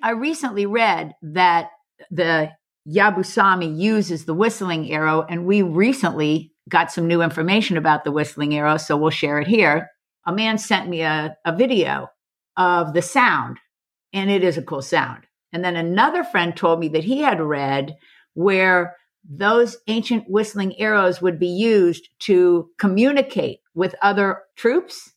I 0.03 0.11
recently 0.11 0.67
read 0.67 1.15
that 1.23 1.71
the 2.11 2.51
Yabusame 2.89 3.79
uses 3.79 4.25
the 4.25 4.35
whistling 4.35 4.91
arrow, 4.91 5.25
and 5.29 5.47
we 5.47 5.63
recently 5.63 6.53
got 6.69 6.91
some 6.91 7.07
new 7.07 7.23
information 7.23 7.77
about 7.77 8.05
the 8.05 8.13
whistling 8.13 8.55
arrow, 8.55 8.77
so 8.77 8.97
we'll 8.97 9.11
share 9.11 9.39
it 9.39 9.47
here. 9.47 9.89
A 10.27 10.33
man 10.33 10.59
sent 10.59 10.89
me 10.89 11.03
a, 11.03 11.37
a 11.45 11.55
video 11.55 12.09
of 12.57 12.95
the 12.95 13.03
sound, 13.03 13.59
and 14.13 14.31
it 14.31 14.43
is 14.43 14.59
a 14.59 14.63
cool 14.63 14.83
sound. 14.83 15.25
And 15.53 15.65
then 15.65 15.77
another 15.77 16.25
friend 16.25 16.57
told 16.57 16.81
me 16.81 16.89
that 16.89 17.05
he 17.05 17.21
had 17.21 17.41
read 17.41 17.95
where 18.35 18.97
those 19.29 19.77
ancient 19.87 20.25
whistling 20.29 20.79
arrows 20.81 21.23
would 21.23 21.39
be 21.39 21.47
used 21.47 22.09
to 22.21 22.69
communicate 22.79 23.61
with 23.75 23.95
other 24.03 24.43
troops 24.57 25.13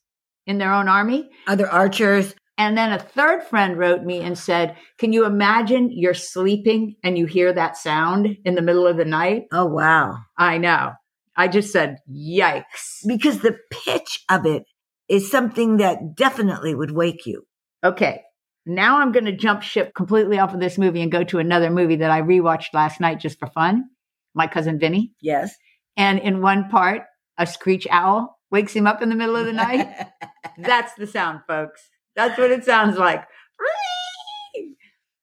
in 0.46 0.60
their 0.60 0.72
own 0.72 0.88
army. 0.88 1.30
Other 1.48 1.68
archers. 1.68 2.36
And 2.58 2.78
then 2.78 2.94
a 2.94 3.00
third 3.00 3.44
friend 3.44 3.78
wrote 3.78 4.04
me 4.04 4.22
and 4.22 4.38
said, 4.38 4.78
Can 4.98 5.12
you 5.12 5.26
imagine 5.26 5.90
you're 5.92 6.14
sleeping 6.14 6.96
and 7.04 7.18
you 7.18 7.26
hear 7.26 7.52
that 7.52 7.78
sound 7.78 8.38
in 8.46 8.56
the 8.56 8.62
middle 8.62 8.88
of 8.88 8.98
the 8.98 9.06
night? 9.06 9.44
Oh, 9.52 9.66
wow. 9.66 10.20
I 10.38 10.58
know. 10.58 10.94
I 11.36 11.50
just 11.50 11.74
said, 11.74 11.98
Yikes. 12.10 13.06
Because 13.06 13.40
the 13.40 13.58
pitch 13.70 14.24
of 14.30 14.46
it 14.46 14.64
is 15.10 15.30
something 15.30 15.78
that 15.78 16.16
definitely 16.16 16.74
would 16.74 16.92
wake 16.92 17.26
you. 17.26 17.46
Okay. 17.84 18.22
Now 18.66 19.00
I'm 19.00 19.12
going 19.12 19.26
to 19.26 19.36
jump 19.36 19.62
ship 19.62 19.94
completely 19.94 20.40
off 20.40 20.54
of 20.54 20.60
this 20.60 20.78
movie 20.78 21.02
and 21.02 21.12
go 21.12 21.24
to 21.26 21.40
another 21.40 21.70
movie 21.70 21.98
that 21.98 22.10
I 22.10 22.22
rewatched 22.22 22.74
last 22.74 23.00
night 23.00 23.20
just 23.20 23.38
for 23.38 23.48
fun. 23.48 23.86
My 24.34 24.48
cousin 24.48 24.80
Vinny. 24.80 25.12
Yes. 25.22 25.54
And 25.98 26.20
in 26.20 26.42
one 26.42 26.70
part, 26.70 27.04
a 27.38 27.46
screech 27.46 27.86
owl 27.92 28.40
wakes 28.50 28.74
him 28.74 28.88
up 28.88 29.02
in 29.02 29.10
the 29.10 29.16
middle 29.16 29.36
of 29.36 29.46
the 29.46 29.54
night. 29.54 30.08
That's 30.58 30.94
the 30.96 31.06
sound, 31.06 31.42
folks. 31.48 31.82
That's 32.16 32.38
what 32.38 32.52
it 32.52 32.64
sounds 32.66 32.98
like. 32.98 33.24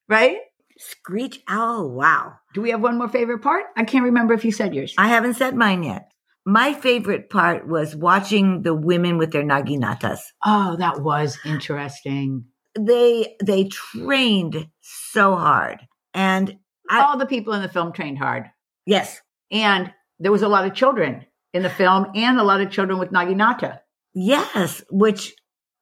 Right? 0.07 0.37
Screech 0.77 1.41
owl. 1.47 1.89
Wow. 1.89 2.33
Do 2.53 2.61
we 2.61 2.71
have 2.71 2.81
one 2.81 2.97
more 2.97 3.07
favorite 3.07 3.39
part? 3.41 3.63
I 3.77 3.83
can't 3.85 4.03
remember 4.03 4.33
if 4.33 4.43
you 4.45 4.51
said 4.51 4.75
yours. 4.75 4.93
I 4.97 5.07
haven't 5.07 5.35
said 5.35 5.55
mine 5.55 5.83
yet. 5.83 6.11
My 6.45 6.73
favorite 6.73 7.29
part 7.29 7.67
was 7.67 7.95
watching 7.95 8.63
the 8.63 8.73
women 8.75 9.17
with 9.17 9.31
their 9.31 9.43
naginatas. 9.43 10.19
Oh, 10.45 10.75
that 10.77 11.01
was 11.01 11.39
interesting. 11.45 12.45
They 12.77 13.35
they 13.41 13.65
trained 13.65 14.67
so 14.81 15.35
hard. 15.35 15.79
And 16.13 16.57
I, 16.89 17.01
All 17.03 17.17
the 17.17 17.25
people 17.25 17.53
in 17.53 17.61
the 17.61 17.69
film 17.69 17.93
trained 17.93 18.17
hard. 18.17 18.47
yes, 18.85 19.21
And 19.51 19.93
there 20.19 20.31
was 20.33 20.41
a 20.41 20.49
lot 20.49 20.65
of 20.65 20.73
children 20.73 21.25
in 21.53 21.63
the 21.63 21.69
film 21.69 22.07
and 22.13 22.37
a 22.37 22.43
lot 22.43 22.59
of 22.61 22.71
children 22.71 22.99
with 22.99 23.11
naginata. 23.11 23.79
yes, 24.13 24.83
which 24.89 25.33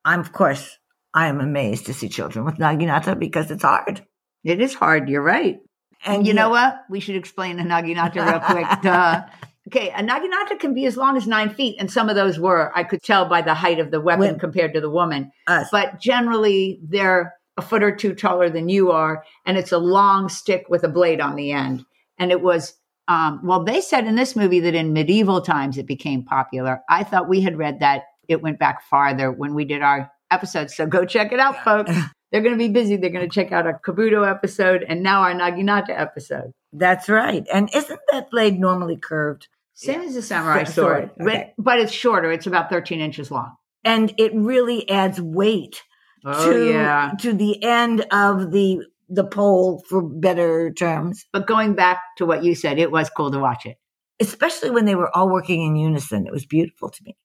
I'm 0.06 0.20
of 0.20 0.32
course 0.32 0.78
I 1.14 1.28
am 1.28 1.40
amazed 1.40 1.88
to 1.88 1.94
see 1.94 2.10
children 2.10 2.46
with 2.46 2.56
naginata 2.56 3.18
because 3.20 3.52
it's 3.52 3.64
hard. 3.64 4.06
It 4.44 4.62
is 4.62 4.74
hard. 4.74 5.10
You're 5.10 5.22
right. 5.22 5.60
And 6.06 6.26
you 6.26 6.34
yet- 6.34 6.36
know 6.36 6.50
what? 6.50 6.76
We 6.90 7.00
should 7.00 7.16
explain 7.16 7.60
a 7.60 7.64
naginata 7.64 8.26
real 8.26 8.40
quick. 8.40 8.68
Duh. 8.82 9.24
Okay, 9.68 9.90
a 9.90 10.02
naginata 10.02 10.60
can 10.60 10.74
be 10.74 10.86
as 10.86 10.98
long 10.98 11.16
as 11.16 11.28
nine 11.28 11.52
feet, 11.52 11.76
and 11.80 11.92
some 11.92 12.10
of 12.10 12.16
those 12.16 12.40
were. 12.40 12.76
I 12.76 12.84
could 12.84 13.04
tell 13.04 13.26
by 13.26 13.44
the 13.44 13.54
height 13.54 13.80
of 13.80 13.92
the 13.92 14.02
weapon 14.02 14.40
compared 14.40 14.74
to 14.74 14.82
the 14.82 14.90
woman. 14.90 15.32
us. 15.48 15.68
But 15.72 16.02
generally, 16.02 16.80
they're 16.84 17.36
a 17.58 17.62
foot 17.62 17.84
or 17.84 17.96
two 17.96 18.16
taller 18.16 18.50
than 18.50 18.70
you 18.70 18.92
are, 18.92 19.24
and 19.46 19.58
it's 19.58 19.72
a 19.72 19.78
long 19.78 20.30
stick 20.30 20.66
with 20.68 20.84
a 20.84 20.90
blade 20.90 21.22
on 21.22 21.36
the 21.36 21.52
end. 21.52 21.86
And 22.18 22.32
it 22.32 22.42
was, 22.42 22.74
um, 23.08 23.40
well, 23.44 23.64
they 23.64 23.82
said 23.82 24.08
in 24.08 24.16
this 24.16 24.36
movie 24.36 24.62
that 24.62 24.74
in 24.74 24.94
medieval 24.94 25.42
times 25.42 25.78
it 25.78 25.86
became 25.86 26.24
popular. 26.24 26.82
I 26.90 27.04
thought 27.04 27.30
we 27.30 27.42
had 27.42 27.58
read 27.58 27.82
that 27.82 28.06
it 28.28 28.42
went 28.42 28.58
back 28.58 28.84
farther 28.90 29.32
when 29.32 29.54
we 29.54 29.66
did 29.66 29.84
our 29.84 30.12
episodes. 30.32 30.76
So 30.76 30.86
go 30.88 31.06
check 31.06 31.32
it 31.32 31.40
out, 31.40 31.64
folks. 31.64 31.92
They're 32.32 32.42
going 32.42 32.54
to 32.54 32.58
be 32.58 32.70
busy. 32.70 32.96
They're 32.96 33.10
going 33.10 33.28
to 33.30 33.34
check 33.34 33.52
out 33.52 33.66
our 33.68 33.80
Kobudo 33.80 34.30
episode 34.30 34.86
and 34.88 35.04
now 35.04 35.22
our 35.24 35.34
Naginata 35.34 35.90
episode. 35.90 36.54
That's 36.72 37.10
right. 37.10 37.46
And 37.54 37.70
isn't 37.76 38.00
that 38.12 38.32
blade 38.32 38.58
normally 38.58 38.96
curved? 38.96 39.50
Same 39.74 40.02
as 40.02 40.16
a 40.16 40.22
samurai 40.22 40.64
Sword, 40.64 40.74
sword, 40.74 41.04
okay. 41.28 41.54
but, 41.58 41.64
but 41.64 41.80
it's 41.80 41.92
shorter. 41.92 42.32
It's 42.32 42.48
about 42.48 42.70
13 42.70 43.02
inches 43.02 43.32
long. 43.32 43.56
And 43.84 44.14
it 44.18 44.32
really 44.34 44.90
adds 44.90 45.20
weight 45.20 45.82
Oh, 46.24 46.52
to 46.52 46.70
yeah. 46.70 47.12
to 47.20 47.34
the 47.34 47.64
end 47.64 48.06
of 48.12 48.52
the 48.52 48.86
the 49.10 49.24
pole 49.26 49.84
for 49.90 50.02
better 50.02 50.72
terms. 50.72 51.26
But 51.34 51.48
going 51.48 51.74
back 51.74 52.00
to 52.18 52.26
what 52.26 52.44
you 52.44 52.54
said, 52.56 52.78
it 52.78 52.92
was 52.92 53.10
cool 53.10 53.32
to 53.32 53.40
watch 53.40 53.66
it. 53.66 53.78
Especially 54.20 54.70
when 54.70 54.86
they 54.86 54.96
were 54.96 55.10
all 55.16 55.30
working 55.30 55.66
in 55.66 55.76
unison. 55.76 56.28
It 56.28 56.32
was 56.32 56.46
beautiful 56.46 56.90
to 56.90 57.04
me. 57.04 57.18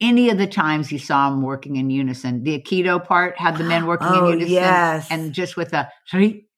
Any 0.00 0.30
of 0.30 0.38
the 0.38 0.46
times 0.46 0.92
you 0.92 0.98
saw 0.98 1.30
them 1.30 1.42
working 1.42 1.76
in 1.76 1.90
unison. 1.90 2.42
The 2.44 2.60
Aikido 2.60 3.04
part 3.04 3.38
had 3.38 3.56
the 3.56 3.64
men 3.64 3.86
working 3.86 4.08
Oh, 4.08 4.26
in 4.26 4.38
unison 4.40 4.52
yes. 4.54 5.08
and 5.10 5.32
just 5.32 5.56
with 5.56 5.72
a 5.72 5.88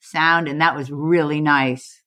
sound, 0.00 0.48
and 0.48 0.60
that 0.60 0.76
was 0.76 0.90
really 0.90 1.40
nice. 1.40 2.02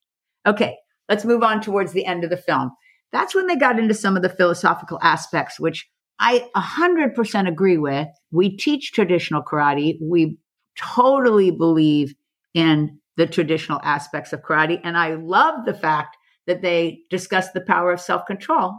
Okay, 0.46 0.76
let's 1.08 1.24
move 1.24 1.42
on 1.42 1.60
towards 1.60 1.92
the 1.92 2.06
end 2.06 2.24
of 2.24 2.30
the 2.30 2.36
film. 2.36 2.70
That's 3.12 3.34
when 3.34 3.46
they 3.46 3.56
got 3.56 3.78
into 3.78 3.94
some 3.94 4.16
of 4.16 4.22
the 4.22 4.28
philosophical 4.28 4.98
aspects, 5.02 5.58
which 5.60 5.88
I 6.18 6.48
100% 6.56 7.48
agree 7.48 7.78
with. 7.78 8.08
We 8.30 8.56
teach 8.56 8.92
traditional 8.92 9.42
karate. 9.42 9.98
We 10.00 10.38
totally 10.76 11.50
believe 11.50 12.14
in 12.54 12.98
the 13.16 13.26
traditional 13.26 13.80
aspects 13.82 14.32
of 14.32 14.42
karate. 14.42 14.80
And 14.82 14.96
I 14.96 15.14
love 15.14 15.64
the 15.64 15.74
fact 15.74 16.16
that 16.46 16.62
they 16.62 17.00
discuss 17.10 17.50
the 17.52 17.60
power 17.60 17.92
of 17.92 18.00
self 18.00 18.26
control, 18.26 18.74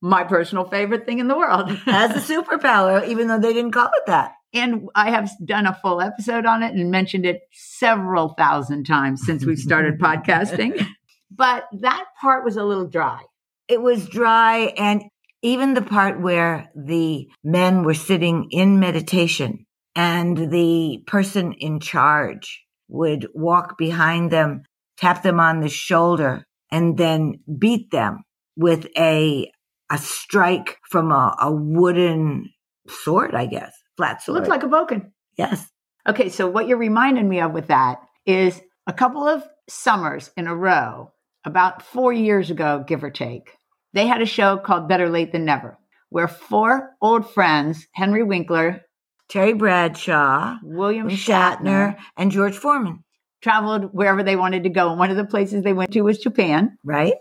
my 0.00 0.24
personal 0.24 0.68
favorite 0.68 1.06
thing 1.06 1.18
in 1.18 1.28
the 1.28 1.36
world. 1.36 1.70
As 1.86 2.10
a 2.10 2.34
superpower, 2.34 3.06
even 3.08 3.28
though 3.28 3.38
they 3.38 3.52
didn't 3.52 3.72
call 3.72 3.90
it 3.94 4.06
that. 4.06 4.32
and 4.52 4.88
I 4.94 5.10
have 5.10 5.30
done 5.44 5.66
a 5.66 5.78
full 5.80 6.00
episode 6.00 6.46
on 6.46 6.62
it 6.62 6.74
and 6.74 6.90
mentioned 6.90 7.26
it 7.26 7.42
several 7.52 8.30
thousand 8.30 8.84
times 8.84 9.22
since 9.24 9.44
we 9.44 9.56
started 9.56 9.98
podcasting. 10.00 10.84
But 11.30 11.64
that 11.80 12.04
part 12.20 12.44
was 12.44 12.56
a 12.56 12.64
little 12.64 12.88
dry. 12.88 13.20
It 13.68 13.80
was 13.80 14.08
dry 14.08 14.72
and 14.76 15.04
even 15.42 15.74
the 15.74 15.82
part 15.82 16.20
where 16.20 16.70
the 16.74 17.28
men 17.44 17.84
were 17.84 17.94
sitting 17.94 18.48
in 18.50 18.80
meditation 18.80 19.66
and 19.94 20.50
the 20.50 21.02
person 21.06 21.52
in 21.52 21.80
charge 21.80 22.64
would 22.88 23.28
walk 23.34 23.78
behind 23.78 24.30
them, 24.30 24.64
tap 24.98 25.22
them 25.22 25.40
on 25.40 25.60
the 25.60 25.68
shoulder, 25.68 26.44
and 26.70 26.98
then 26.98 27.40
beat 27.58 27.90
them 27.90 28.22
with 28.56 28.86
a 28.98 29.50
a 29.90 29.98
strike 29.98 30.78
from 30.88 31.10
a, 31.12 31.36
a 31.40 31.52
wooden 31.52 32.50
sword, 32.88 33.34
I 33.34 33.46
guess. 33.46 33.74
Flat 33.96 34.22
sword. 34.22 34.36
looked 34.36 34.48
like 34.48 34.62
a 34.62 34.68
bokken. 34.68 35.10
yes. 35.36 35.68
Okay, 36.08 36.30
so 36.30 36.48
what 36.48 36.66
you're 36.66 36.78
reminding 36.78 37.28
me 37.28 37.40
of 37.40 37.52
with 37.52 37.66
that 37.68 38.00
is 38.24 38.60
a 38.86 38.92
couple 38.92 39.28
of 39.28 39.42
summers 39.68 40.30
in 40.36 40.46
a 40.46 40.54
row, 40.54 41.12
about 41.44 41.82
four 41.82 42.12
years 42.12 42.50
ago, 42.50 42.82
give 42.86 43.04
or 43.04 43.10
take, 43.10 43.50
they 43.92 44.06
had 44.06 44.22
a 44.22 44.26
show 44.26 44.56
called 44.56 44.88
Better 44.88 45.10
Late 45.10 45.32
Than 45.32 45.44
Never, 45.44 45.78
where 46.08 46.28
four 46.28 46.90
old 47.02 47.30
friends, 47.30 47.86
Henry 47.92 48.22
Winkler, 48.22 48.82
Terry 49.28 49.52
Bradshaw, 49.52 50.56
William 50.62 51.08
Shatner, 51.08 51.60
Shatner, 51.60 51.96
and 52.16 52.30
George 52.30 52.56
Foreman, 52.56 53.04
traveled 53.42 53.92
wherever 53.92 54.22
they 54.22 54.36
wanted 54.36 54.64
to 54.64 54.70
go. 54.70 54.90
And 54.90 54.98
one 54.98 55.10
of 55.10 55.16
the 55.16 55.24
places 55.24 55.62
they 55.62 55.72
went 55.72 55.92
to 55.92 56.00
was 56.00 56.18
Japan. 56.18 56.78
right? 56.84 57.14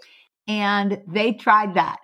and 0.48 1.00
they 1.08 1.34
tried 1.34 1.76
that 1.76 2.00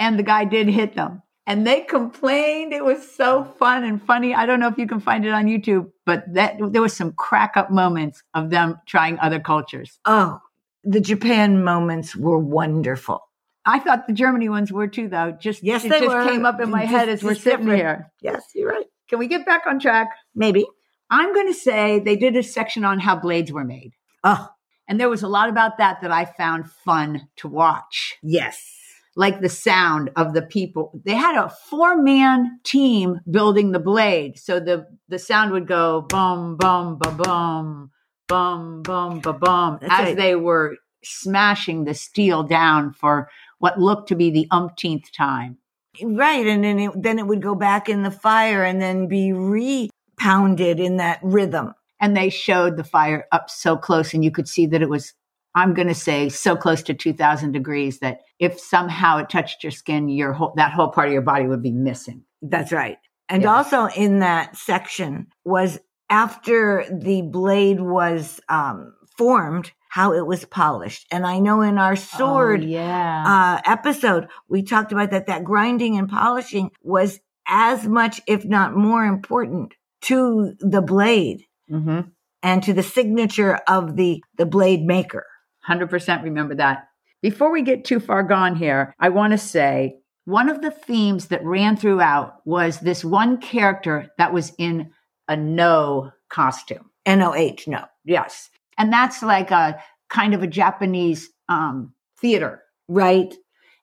and 0.00 0.18
the 0.18 0.22
guy 0.24 0.44
did 0.44 0.66
hit 0.68 0.94
them 0.96 1.22
and 1.46 1.64
they 1.66 1.80
complained 1.82 2.72
it 2.72 2.84
was 2.84 3.00
so 3.10 3.44
fun 3.58 3.84
and 3.84 4.02
funny 4.02 4.34
i 4.34 4.44
don't 4.46 4.58
know 4.60 4.68
if 4.68 4.78
you 4.78 4.86
can 4.86 5.00
find 5.00 5.24
it 5.24 5.30
on 5.32 5.46
youtube 5.46 5.90
but 6.06 6.24
that 6.34 6.56
there 6.72 6.82
was 6.82 6.96
some 6.96 7.12
crack 7.12 7.52
up 7.56 7.70
moments 7.70 8.22
of 8.34 8.50
them 8.50 8.76
trying 8.86 9.18
other 9.20 9.38
cultures 9.40 9.98
Oh, 10.04 10.40
the 10.84 11.00
Japan 11.00 11.62
moments 11.62 12.16
were 12.16 12.38
wonderful. 12.38 13.20
i 13.66 13.78
thought 13.78 14.06
the 14.06 14.12
germany 14.12 14.48
ones 14.48 14.72
were 14.72 14.88
too 14.88 15.08
though 15.08 15.30
just 15.32 15.62
Yes, 15.62 15.84
it 15.84 15.90
they 15.90 16.00
just 16.00 16.14
were. 16.14 16.24
came 16.26 16.44
up 16.46 16.60
in 16.60 16.70
my 16.70 16.82
Just- 16.82 16.90
head 16.92 17.08
as 17.08 17.22
we're 17.22 17.34
sitting 17.34 17.66
different. 17.66 17.78
here 17.78 18.10
Yes, 18.22 18.42
you're 18.54 18.70
right. 18.70 18.86
can 19.08 19.18
we 19.18 19.26
get 19.28 19.44
back 19.46 19.62
on 19.66 19.78
track 19.78 20.08
Maybe. 20.34 20.66
i'm 21.10 21.32
going 21.34 21.46
to 21.48 21.54
say 21.68 21.98
they 22.00 22.16
did 22.16 22.36
a 22.36 22.42
section 22.42 22.84
on 22.84 22.98
how 23.00 23.16
blades 23.16 23.52
were 23.52 23.64
made 23.64 23.92
Oh, 24.24 24.48
and 24.88 24.98
there 25.00 25.08
was 25.08 25.22
a 25.22 25.28
lot 25.28 25.48
about 25.48 25.78
that 25.78 26.00
that 26.02 26.10
i 26.10 26.24
found 26.24 26.70
fun 26.70 27.28
to 27.36 27.48
watch 27.48 28.16
yes. 28.22 28.76
Like 29.16 29.40
the 29.40 29.48
sound 29.48 30.10
of 30.16 30.34
the 30.34 30.42
people. 30.42 31.00
They 31.04 31.14
had 31.14 31.36
a 31.36 31.50
four 31.68 32.00
man 32.00 32.60
team 32.64 33.20
building 33.30 33.72
the 33.72 33.80
blade. 33.80 34.38
So 34.38 34.60
the, 34.60 34.86
the 35.08 35.18
sound 35.18 35.52
would 35.52 35.66
go 35.66 36.02
boom, 36.02 36.56
boom, 36.56 36.98
ba 36.98 37.10
boom, 37.10 37.90
boom, 38.28 38.82
boom, 38.82 39.20
ba 39.20 39.78
That's 39.80 39.92
as 39.92 39.98
right. 40.00 40.16
they 40.16 40.36
were 40.36 40.76
smashing 41.02 41.84
the 41.84 41.94
steel 41.94 42.42
down 42.42 42.92
for 42.92 43.28
what 43.58 43.80
looked 43.80 44.08
to 44.08 44.14
be 44.14 44.30
the 44.30 44.46
umpteenth 44.50 45.10
time. 45.12 45.58
Right. 46.02 46.46
And 46.46 46.62
then 46.62 46.78
it, 46.78 47.02
then 47.02 47.18
it 47.18 47.26
would 47.26 47.42
go 47.42 47.54
back 47.54 47.88
in 47.88 48.02
the 48.02 48.10
fire 48.10 48.64
and 48.64 48.80
then 48.80 49.08
be 49.08 49.32
re-pounded 49.32 50.78
in 50.78 50.98
that 50.98 51.18
rhythm. 51.22 51.74
And 52.00 52.16
they 52.16 52.30
showed 52.30 52.76
the 52.76 52.84
fire 52.84 53.26
up 53.32 53.50
so 53.50 53.76
close 53.76 54.14
and 54.14 54.24
you 54.24 54.30
could 54.30 54.48
see 54.48 54.66
that 54.66 54.82
it 54.82 54.88
was 54.88 55.12
I'm 55.54 55.74
going 55.74 55.88
to 55.88 55.94
say 55.94 56.28
so 56.28 56.56
close 56.56 56.82
to 56.84 56.94
2000 56.94 57.52
degrees 57.52 57.98
that 58.00 58.20
if 58.38 58.58
somehow 58.60 59.18
it 59.18 59.28
touched 59.28 59.62
your 59.64 59.72
skin, 59.72 60.08
your 60.08 60.32
whole, 60.32 60.52
that 60.56 60.72
whole 60.72 60.88
part 60.88 61.08
of 61.08 61.12
your 61.12 61.22
body 61.22 61.46
would 61.46 61.62
be 61.62 61.72
missing. 61.72 62.22
That's 62.42 62.72
right. 62.72 62.98
And 63.28 63.42
Yeah. 63.42 63.54
also 63.56 63.86
in 63.86 64.20
that 64.20 64.56
section 64.56 65.26
was 65.44 65.78
after 66.08 66.84
the 66.90 67.22
blade 67.22 67.80
was 67.80 68.40
um, 68.48 68.94
formed, 69.16 69.72
how 69.88 70.12
it 70.12 70.26
was 70.26 70.44
polished. 70.44 71.06
And 71.10 71.26
I 71.26 71.38
know 71.40 71.62
in 71.62 71.78
our 71.78 71.96
sword 71.96 72.62
Oh, 72.62 72.66
yeah. 72.66 73.24
uh, 73.26 73.60
episode, 73.70 74.28
we 74.48 74.62
talked 74.62 74.92
about 74.92 75.10
that 75.10 75.26
that 75.26 75.44
grinding 75.44 75.96
and 75.98 76.08
polishing 76.08 76.70
was 76.82 77.18
as 77.46 77.86
much, 77.86 78.20
if 78.26 78.44
not 78.44 78.76
more 78.76 79.04
important 79.04 79.74
to 80.02 80.54
the 80.60 80.80
blade 80.82 81.44
hmm 81.68 82.00
and 82.42 82.62
to 82.62 82.72
the 82.72 82.82
signature 82.82 83.60
of 83.68 83.96
the, 83.96 84.22
the 84.38 84.46
blade 84.46 84.82
maker. 84.82 85.26
100% 85.70 86.22
remember 86.22 86.54
that. 86.56 86.88
Before 87.22 87.52
we 87.52 87.62
get 87.62 87.84
too 87.84 88.00
far 88.00 88.22
gone 88.22 88.56
here, 88.56 88.94
I 88.98 89.10
want 89.10 89.32
to 89.32 89.38
say 89.38 89.96
one 90.24 90.48
of 90.48 90.62
the 90.62 90.70
themes 90.70 91.26
that 91.28 91.44
ran 91.44 91.76
throughout 91.76 92.36
was 92.44 92.80
this 92.80 93.04
one 93.04 93.38
character 93.38 94.10
that 94.18 94.32
was 94.32 94.52
in 94.58 94.90
a 95.28 95.36
Noh 95.36 96.10
costume. 96.28 96.90
NOH, 97.06 97.66
no. 97.66 97.84
Yes. 98.04 98.50
And 98.78 98.92
that's 98.92 99.22
like 99.22 99.50
a 99.50 99.82
kind 100.08 100.34
of 100.34 100.42
a 100.42 100.46
Japanese 100.46 101.30
um, 101.48 101.94
theater. 102.20 102.62
Right? 102.88 103.34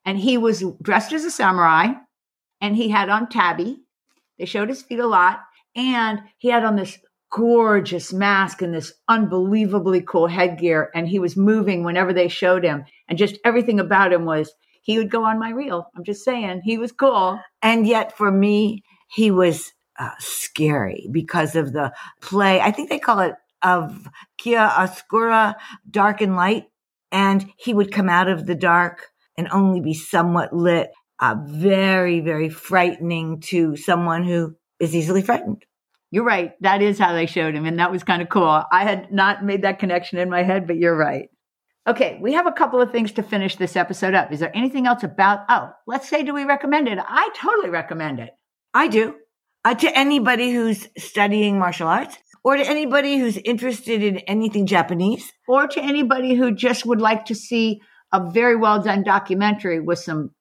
And 0.05 0.17
he 0.17 0.37
was 0.37 0.63
dressed 0.81 1.13
as 1.13 1.25
a 1.25 1.31
samurai 1.31 1.93
and 2.61 2.75
he 2.75 2.89
had 2.89 3.09
on 3.09 3.29
tabi. 3.29 3.81
They 4.39 4.45
showed 4.45 4.69
his 4.69 4.81
feet 4.81 4.99
a 4.99 5.07
lot. 5.07 5.41
And 5.75 6.21
he 6.37 6.49
had 6.49 6.63
on 6.63 6.75
this 6.75 6.97
gorgeous 7.31 8.13
mask 8.13 8.61
and 8.61 8.73
this 8.73 8.93
unbelievably 9.07 10.01
cool 10.01 10.27
headgear. 10.27 10.89
And 10.95 11.07
he 11.07 11.19
was 11.19 11.35
moving 11.35 11.83
whenever 11.83 12.13
they 12.13 12.27
showed 12.27 12.63
him. 12.63 12.85
And 13.07 13.17
just 13.17 13.37
everything 13.43 13.79
about 13.79 14.13
him 14.13 14.25
was, 14.25 14.53
he 14.81 14.97
would 14.97 15.11
go 15.11 15.25
on 15.25 15.39
my 15.39 15.49
reel. 15.49 15.89
I'm 15.95 16.03
just 16.03 16.23
saying, 16.23 16.61
he 16.63 16.77
was 16.77 16.91
cool. 16.91 17.39
And 17.61 17.85
yet 17.85 18.17
for 18.17 18.31
me, 18.31 18.83
he 19.09 19.31
was 19.31 19.73
uh, 19.99 20.11
scary 20.19 21.09
because 21.11 21.55
of 21.55 21.73
the 21.73 21.93
play. 22.21 22.61
I 22.61 22.71
think 22.71 22.89
they 22.89 22.99
call 22.99 23.19
it 23.19 23.35
of 23.61 24.07
chiaroscuro, 24.39 25.55
dark 25.89 26.21
and 26.21 26.35
light. 26.35 26.65
And 27.11 27.51
he 27.57 27.73
would 27.73 27.91
come 27.91 28.09
out 28.09 28.29
of 28.29 28.45
the 28.45 28.55
dark 28.55 29.07
and 29.37 29.47
only 29.51 29.81
be 29.81 29.93
somewhat 29.93 30.53
lit. 30.53 30.91
Uh, 31.19 31.35
very, 31.47 32.19
very 32.19 32.47
frightening 32.47 33.41
to 33.41 33.75
someone 33.75 34.23
who 34.23 34.55
is 34.79 34.95
easily 34.95 35.23
frightened. 35.23 35.65
You're 36.11 36.23
right. 36.23 36.53
That 36.61 36.81
is 36.81 36.97
how 36.99 37.13
they 37.13 37.25
showed 37.25 37.55
him. 37.55 37.65
And 37.65 37.79
that 37.79 37.91
was 37.91 38.03
kind 38.03 38.21
of 38.21 38.29
cool. 38.29 38.63
I 38.71 38.83
had 38.83 39.11
not 39.11 39.43
made 39.43 39.63
that 39.63 39.79
connection 39.79 40.19
in 40.19 40.29
my 40.29 40.43
head, 40.43 40.67
but 40.67 40.77
you're 40.77 40.95
right. 40.95 41.29
Okay, 41.87 42.17
we 42.21 42.33
have 42.33 42.47
a 42.47 42.51
couple 42.51 42.81
of 42.81 42.91
things 42.91 43.13
to 43.13 43.23
finish 43.23 43.55
this 43.55 43.75
episode 43.75 44.13
up. 44.13 44.31
Is 44.31 44.41
there 44.41 44.55
anything 44.55 44.87
else 44.87 45.03
about, 45.03 45.45
oh, 45.49 45.69
let's 45.85 46.09
say, 46.09 46.23
do 46.23 46.33
we 46.33 46.43
recommend 46.43 46.87
it? 46.87 46.99
I 47.01 47.29
totally 47.35 47.69
recommend 47.69 48.19
it. 48.19 48.31
I 48.73 48.87
do. 48.87 49.15
Uh, 49.63 49.73
to 49.75 49.97
anybody 49.97 50.51
who's 50.51 50.87
studying 50.97 51.59
martial 51.59 51.87
arts 51.87 52.17
or 52.47 52.55
to 52.55 52.65
anybody 52.65 53.17
who's 53.17 53.35
interested 53.37 54.01
in 54.01 54.19
anything 54.19 54.65
Japanese. 54.65 55.33
Or 55.49 55.67
to 55.67 55.81
anybody 55.81 56.33
who 56.33 56.55
just 56.55 56.85
would 56.85 57.01
like 57.01 57.25
to 57.25 57.35
see 57.35 57.81
a 58.13 58.31
very 58.31 58.55
well 58.55 58.81
done 58.81 59.03
documentary 59.03 59.81
with 59.81 59.99
some 59.99 60.31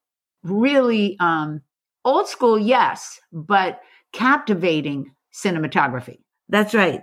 really 0.43 1.17
um, 1.19 1.61
old 2.05 2.29
school, 2.29 2.57
yes, 2.57 3.19
but 3.33 3.81
captivating 4.13 5.11
cinematography. 5.43 6.19
That's 6.49 6.73
right. 6.73 7.01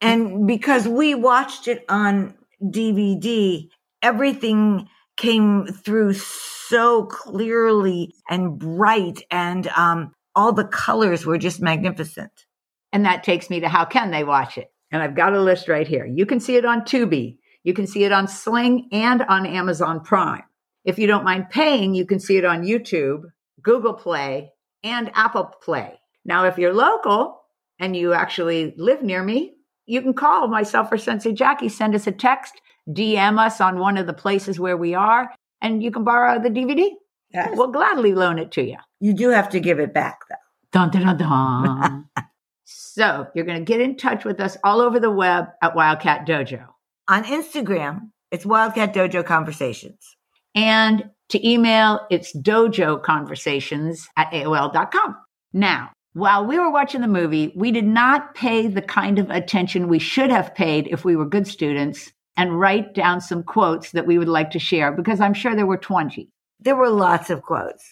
And 0.00 0.46
because 0.46 0.86
we 0.86 1.14
watched 1.14 1.68
it 1.68 1.84
on 1.88 2.34
DVD, 2.62 3.68
everything 4.02 4.88
came 5.16 5.66
through 5.66 6.14
so 6.14 7.06
clearly 7.06 8.14
and 8.28 8.58
bright 8.58 9.22
and 9.30 9.68
um, 9.68 10.12
all 10.34 10.52
the 10.52 10.64
colors 10.66 11.24
were 11.24 11.38
just 11.38 11.60
magnificent. 11.60 12.46
And 12.92 13.04
that 13.04 13.24
takes 13.24 13.50
me 13.50 13.60
to 13.60 13.68
how 13.68 13.84
can 13.84 14.10
they 14.10 14.24
watch 14.24 14.58
it? 14.58 14.72
And 14.90 15.02
I've 15.02 15.16
got 15.16 15.34
a 15.34 15.42
list 15.42 15.68
right 15.68 15.86
here. 15.86 16.06
You 16.06 16.26
can 16.26 16.40
see 16.40 16.56
it 16.56 16.64
on 16.64 16.82
Tubi. 16.82 17.38
You 17.62 17.74
can 17.74 17.86
see 17.86 18.04
it 18.04 18.12
on 18.12 18.28
Sling 18.28 18.88
and 18.92 19.22
on 19.22 19.46
Amazon 19.46 20.00
Prime. 20.00 20.44
If 20.84 20.98
you 20.98 21.06
don't 21.06 21.24
mind 21.24 21.50
paying, 21.50 21.94
you 21.94 22.06
can 22.06 22.20
see 22.20 22.36
it 22.36 22.44
on 22.44 22.62
YouTube, 22.62 23.22
Google 23.62 23.94
Play, 23.94 24.52
and 24.82 25.10
Apple 25.14 25.50
Play. 25.62 25.98
Now, 26.24 26.44
if 26.44 26.58
you're 26.58 26.74
local 26.74 27.43
and 27.78 27.96
you 27.96 28.12
actually 28.12 28.74
live 28.76 29.02
near 29.02 29.22
me, 29.22 29.54
you 29.86 30.00
can 30.00 30.14
call 30.14 30.48
myself 30.48 30.90
or 30.90 30.98
Sensei 30.98 31.32
Jackie, 31.32 31.68
send 31.68 31.94
us 31.94 32.06
a 32.06 32.12
text, 32.12 32.60
DM 32.88 33.38
us 33.38 33.60
on 33.60 33.78
one 33.78 33.98
of 33.98 34.06
the 34.06 34.12
places 34.12 34.58
where 34.58 34.76
we 34.76 34.94
are, 34.94 35.30
and 35.60 35.82
you 35.82 35.90
can 35.90 36.04
borrow 36.04 36.40
the 36.40 36.50
DVD. 36.50 36.90
Yes. 37.32 37.50
We'll 37.54 37.72
gladly 37.72 38.14
loan 38.14 38.38
it 38.38 38.52
to 38.52 38.62
you. 38.62 38.76
You 39.00 39.12
do 39.12 39.30
have 39.30 39.48
to 39.50 39.60
give 39.60 39.80
it 39.80 39.92
back 39.92 40.20
though. 40.28 40.36
Dun, 40.72 40.90
dun, 40.90 41.02
dun, 41.02 41.16
dun. 41.16 42.04
so 42.64 43.26
you're 43.34 43.44
going 43.44 43.58
to 43.58 43.64
get 43.64 43.80
in 43.80 43.96
touch 43.96 44.24
with 44.24 44.40
us 44.40 44.56
all 44.64 44.80
over 44.80 45.00
the 45.00 45.10
web 45.10 45.46
at 45.62 45.74
Wildcat 45.74 46.26
Dojo. 46.26 46.66
On 47.08 47.24
Instagram, 47.24 48.10
it's 48.30 48.46
Wildcat 48.46 48.94
Dojo 48.94 49.24
Conversations. 49.24 50.16
And 50.54 51.10
to 51.30 51.48
email, 51.48 52.06
it's 52.10 52.34
dojo 52.36 53.02
conversations 53.02 54.08
at 54.16 54.30
AOL.com. 54.30 55.16
Now, 55.52 55.90
while 56.14 56.46
we 56.46 56.58
were 56.60 56.70
watching 56.70 57.00
the 57.00 57.08
movie, 57.08 57.52
we 57.56 57.72
did 57.72 57.84
not 57.84 58.36
pay 58.36 58.68
the 58.68 58.82
kind 58.82 59.18
of 59.18 59.30
attention 59.30 59.88
we 59.88 59.98
should 59.98 60.30
have 60.30 60.54
paid 60.54 60.86
if 60.86 61.04
we 61.04 61.16
were 61.16 61.26
good 61.26 61.46
students 61.46 62.12
and 62.36 62.58
write 62.58 62.94
down 62.94 63.20
some 63.20 63.42
quotes 63.42 63.90
that 63.90 64.06
we 64.06 64.16
would 64.16 64.28
like 64.28 64.52
to 64.52 64.60
share 64.60 64.92
because 64.92 65.20
I'm 65.20 65.34
sure 65.34 65.56
there 65.56 65.66
were 65.66 65.76
20. 65.76 66.30
There 66.60 66.76
were 66.76 66.88
lots 66.88 67.30
of 67.30 67.42
quotes. 67.42 67.84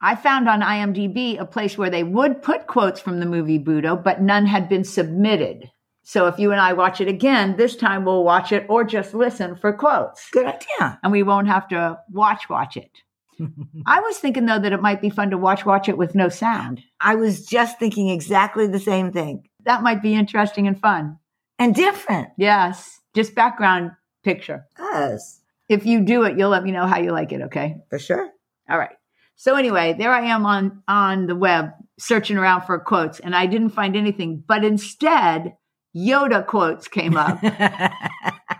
I 0.00 0.14
found 0.16 0.48
on 0.48 0.62
IMDb 0.62 1.38
a 1.38 1.44
place 1.44 1.76
where 1.76 1.90
they 1.90 2.02
would 2.02 2.42
put 2.42 2.66
quotes 2.66 2.98
from 2.98 3.20
the 3.20 3.26
movie 3.26 3.58
Budo, 3.58 4.02
but 4.02 4.22
none 4.22 4.46
had 4.46 4.70
been 4.70 4.84
submitted. 4.84 5.70
So 6.02 6.26
if 6.28 6.38
you 6.38 6.52
and 6.52 6.60
I 6.60 6.72
watch 6.72 7.02
it 7.02 7.08
again, 7.08 7.56
this 7.56 7.76
time 7.76 8.06
we'll 8.06 8.24
watch 8.24 8.52
it 8.52 8.64
or 8.70 8.84
just 8.84 9.12
listen 9.12 9.54
for 9.54 9.72
quotes. 9.72 10.30
Good 10.30 10.46
idea. 10.46 10.98
And 11.02 11.12
we 11.12 11.22
won't 11.22 11.48
have 11.48 11.68
to 11.68 11.98
watch 12.10 12.48
watch 12.48 12.76
it. 12.78 12.90
I 13.86 14.00
was 14.00 14.18
thinking 14.18 14.46
though 14.46 14.58
that 14.58 14.72
it 14.72 14.80
might 14.82 15.00
be 15.00 15.10
fun 15.10 15.30
to 15.30 15.38
watch 15.38 15.64
watch 15.66 15.88
it 15.88 15.98
with 15.98 16.14
no 16.14 16.28
sound. 16.28 16.82
I 17.00 17.14
was 17.16 17.44
just 17.46 17.78
thinking 17.78 18.08
exactly 18.08 18.66
the 18.66 18.78
same 18.80 19.12
thing 19.12 19.48
That 19.64 19.82
might 19.82 20.02
be 20.02 20.14
interesting 20.14 20.66
and 20.66 20.78
fun. 20.80 21.18
and 21.58 21.74
different. 21.74 22.28
Yes, 22.38 23.00
just 23.14 23.34
background 23.34 23.92
picture. 24.24 24.64
Yes, 24.78 25.40
If 25.68 25.84
you 25.86 26.00
do 26.00 26.24
it, 26.24 26.38
you'll 26.38 26.50
let 26.50 26.64
me 26.64 26.70
know 26.72 26.86
how 26.86 26.98
you 26.98 27.10
like 27.12 27.32
it, 27.32 27.42
okay? 27.42 27.76
for 27.90 27.98
sure. 27.98 28.28
All 28.68 28.78
right. 28.78 28.96
So 29.36 29.54
anyway, 29.54 29.94
there 29.98 30.12
I 30.12 30.26
am 30.26 30.46
on 30.46 30.82
on 30.88 31.26
the 31.26 31.36
web 31.36 31.70
searching 31.98 32.36
around 32.38 32.62
for 32.62 32.78
quotes 32.78 33.20
and 33.20 33.34
I 33.34 33.46
didn't 33.46 33.70
find 33.70 33.96
anything, 33.96 34.42
but 34.46 34.64
instead 34.64 35.56
Yoda 35.94 36.46
quotes 36.46 36.88
came 36.88 37.16
up. 37.16 37.38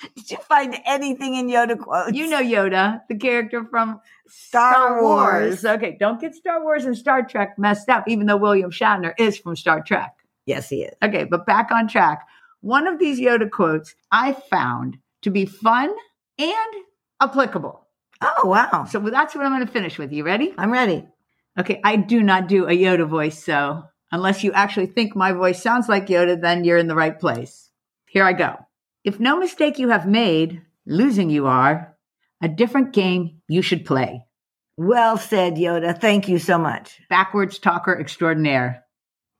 Did 0.16 0.30
you 0.30 0.36
find 0.38 0.76
anything 0.86 1.34
in 1.34 1.48
Yoda 1.48 1.78
quotes? 1.78 2.12
you 2.12 2.28
know 2.28 2.40
Yoda, 2.40 3.02
the 3.08 3.16
character 3.16 3.64
from 3.64 4.00
Star, 4.28 5.02
Wars. 5.02 5.64
Okay, 5.64 5.96
don't 5.98 6.20
get 6.20 6.34
Star 6.34 6.62
Wars 6.62 6.84
and 6.84 6.96
Star 6.96 7.22
Trek 7.24 7.58
messed 7.58 7.88
up, 7.88 8.04
even 8.06 8.26
though 8.26 8.36
William 8.36 8.70
Shatner 8.70 9.12
is 9.18 9.36
from 9.38 9.56
Star 9.56 9.82
Trek. 9.82 10.14
Yes, 10.46 10.68
he 10.68 10.82
is. 10.82 10.94
Okay, 11.02 11.24
but 11.24 11.46
back 11.46 11.70
on 11.70 11.88
track. 11.88 12.26
One 12.60 12.86
of 12.86 12.98
these 12.98 13.20
Yoda 13.20 13.50
quotes 13.50 13.94
I 14.10 14.32
found 14.32 14.98
to 15.22 15.30
be 15.30 15.46
fun 15.46 15.92
and 16.38 16.74
applicable. 17.20 17.86
Oh, 18.22 18.46
wow. 18.46 18.86
So 18.88 19.00
that's 19.00 19.34
what 19.34 19.46
I'm 19.46 19.52
going 19.52 19.66
to 19.66 19.72
finish 19.72 19.98
with. 19.98 20.12
You 20.12 20.24
ready? 20.24 20.54
I'm 20.58 20.72
ready. 20.72 21.06
Okay, 21.58 21.80
I 21.84 21.96
do 21.96 22.22
not 22.22 22.48
do 22.48 22.66
a 22.66 22.72
Yoda 22.72 23.08
voice, 23.08 23.42
so 23.42 23.82
unless 24.12 24.44
you 24.44 24.52
actually 24.52 24.86
think 24.86 25.16
my 25.16 25.32
voice 25.32 25.62
sounds 25.62 25.88
like 25.88 26.06
Yoda, 26.06 26.40
then 26.40 26.64
you're 26.64 26.78
in 26.78 26.86
the 26.86 26.94
right 26.94 27.18
place. 27.18 27.70
Here 28.08 28.24
I 28.24 28.32
go. 28.32 28.56
If 29.04 29.18
no 29.18 29.38
mistake 29.38 29.78
you 29.78 29.88
have 29.88 30.06
made, 30.06 30.62
losing 30.86 31.30
you 31.30 31.46
are, 31.46 31.96
a 32.42 32.48
different 32.48 32.92
game 32.92 33.40
you 33.48 33.62
should 33.62 33.86
play. 33.86 34.24
Well 34.76 35.16
said, 35.16 35.54
Yoda. 35.54 35.98
Thank 35.98 36.28
you 36.28 36.38
so 36.38 36.58
much. 36.58 37.00
Backwards 37.08 37.58
talker 37.58 37.98
extraordinaire. 37.98 38.84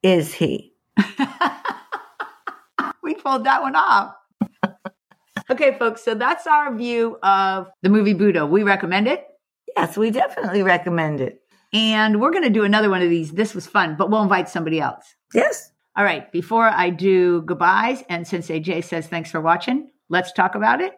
Is 0.02 0.32
he? 0.32 0.74
we 3.02 3.14
pulled 3.14 3.44
that 3.44 3.62
one 3.62 3.76
off. 3.76 4.14
okay, 5.50 5.76
folks, 5.78 6.02
so 6.04 6.14
that's 6.14 6.46
our 6.46 6.74
view 6.74 7.18
of 7.22 7.68
the 7.82 7.88
movie 7.88 8.14
Budo. 8.14 8.48
We 8.48 8.62
recommend 8.62 9.08
it. 9.08 9.26
Yes, 9.76 9.96
we 9.96 10.10
definitely 10.10 10.62
recommend 10.62 11.20
it. 11.20 11.40
And 11.72 12.20
we're 12.20 12.32
going 12.32 12.44
to 12.44 12.50
do 12.50 12.64
another 12.64 12.90
one 12.90 13.02
of 13.02 13.10
these. 13.10 13.30
This 13.30 13.54
was 13.54 13.66
fun, 13.66 13.96
but 13.96 14.10
we'll 14.10 14.22
invite 14.22 14.48
somebody 14.48 14.80
else. 14.80 15.14
Yes. 15.32 15.70
All 15.96 16.04
right, 16.04 16.30
before 16.30 16.68
I 16.68 16.90
do 16.90 17.42
goodbyes 17.42 18.04
and 18.08 18.26
Sensei 18.26 18.60
Jay 18.60 18.80
says 18.80 19.08
thanks 19.08 19.30
for 19.30 19.40
watching, 19.40 19.90
let's 20.08 20.32
talk 20.32 20.54
about 20.54 20.80
it. 20.80 20.92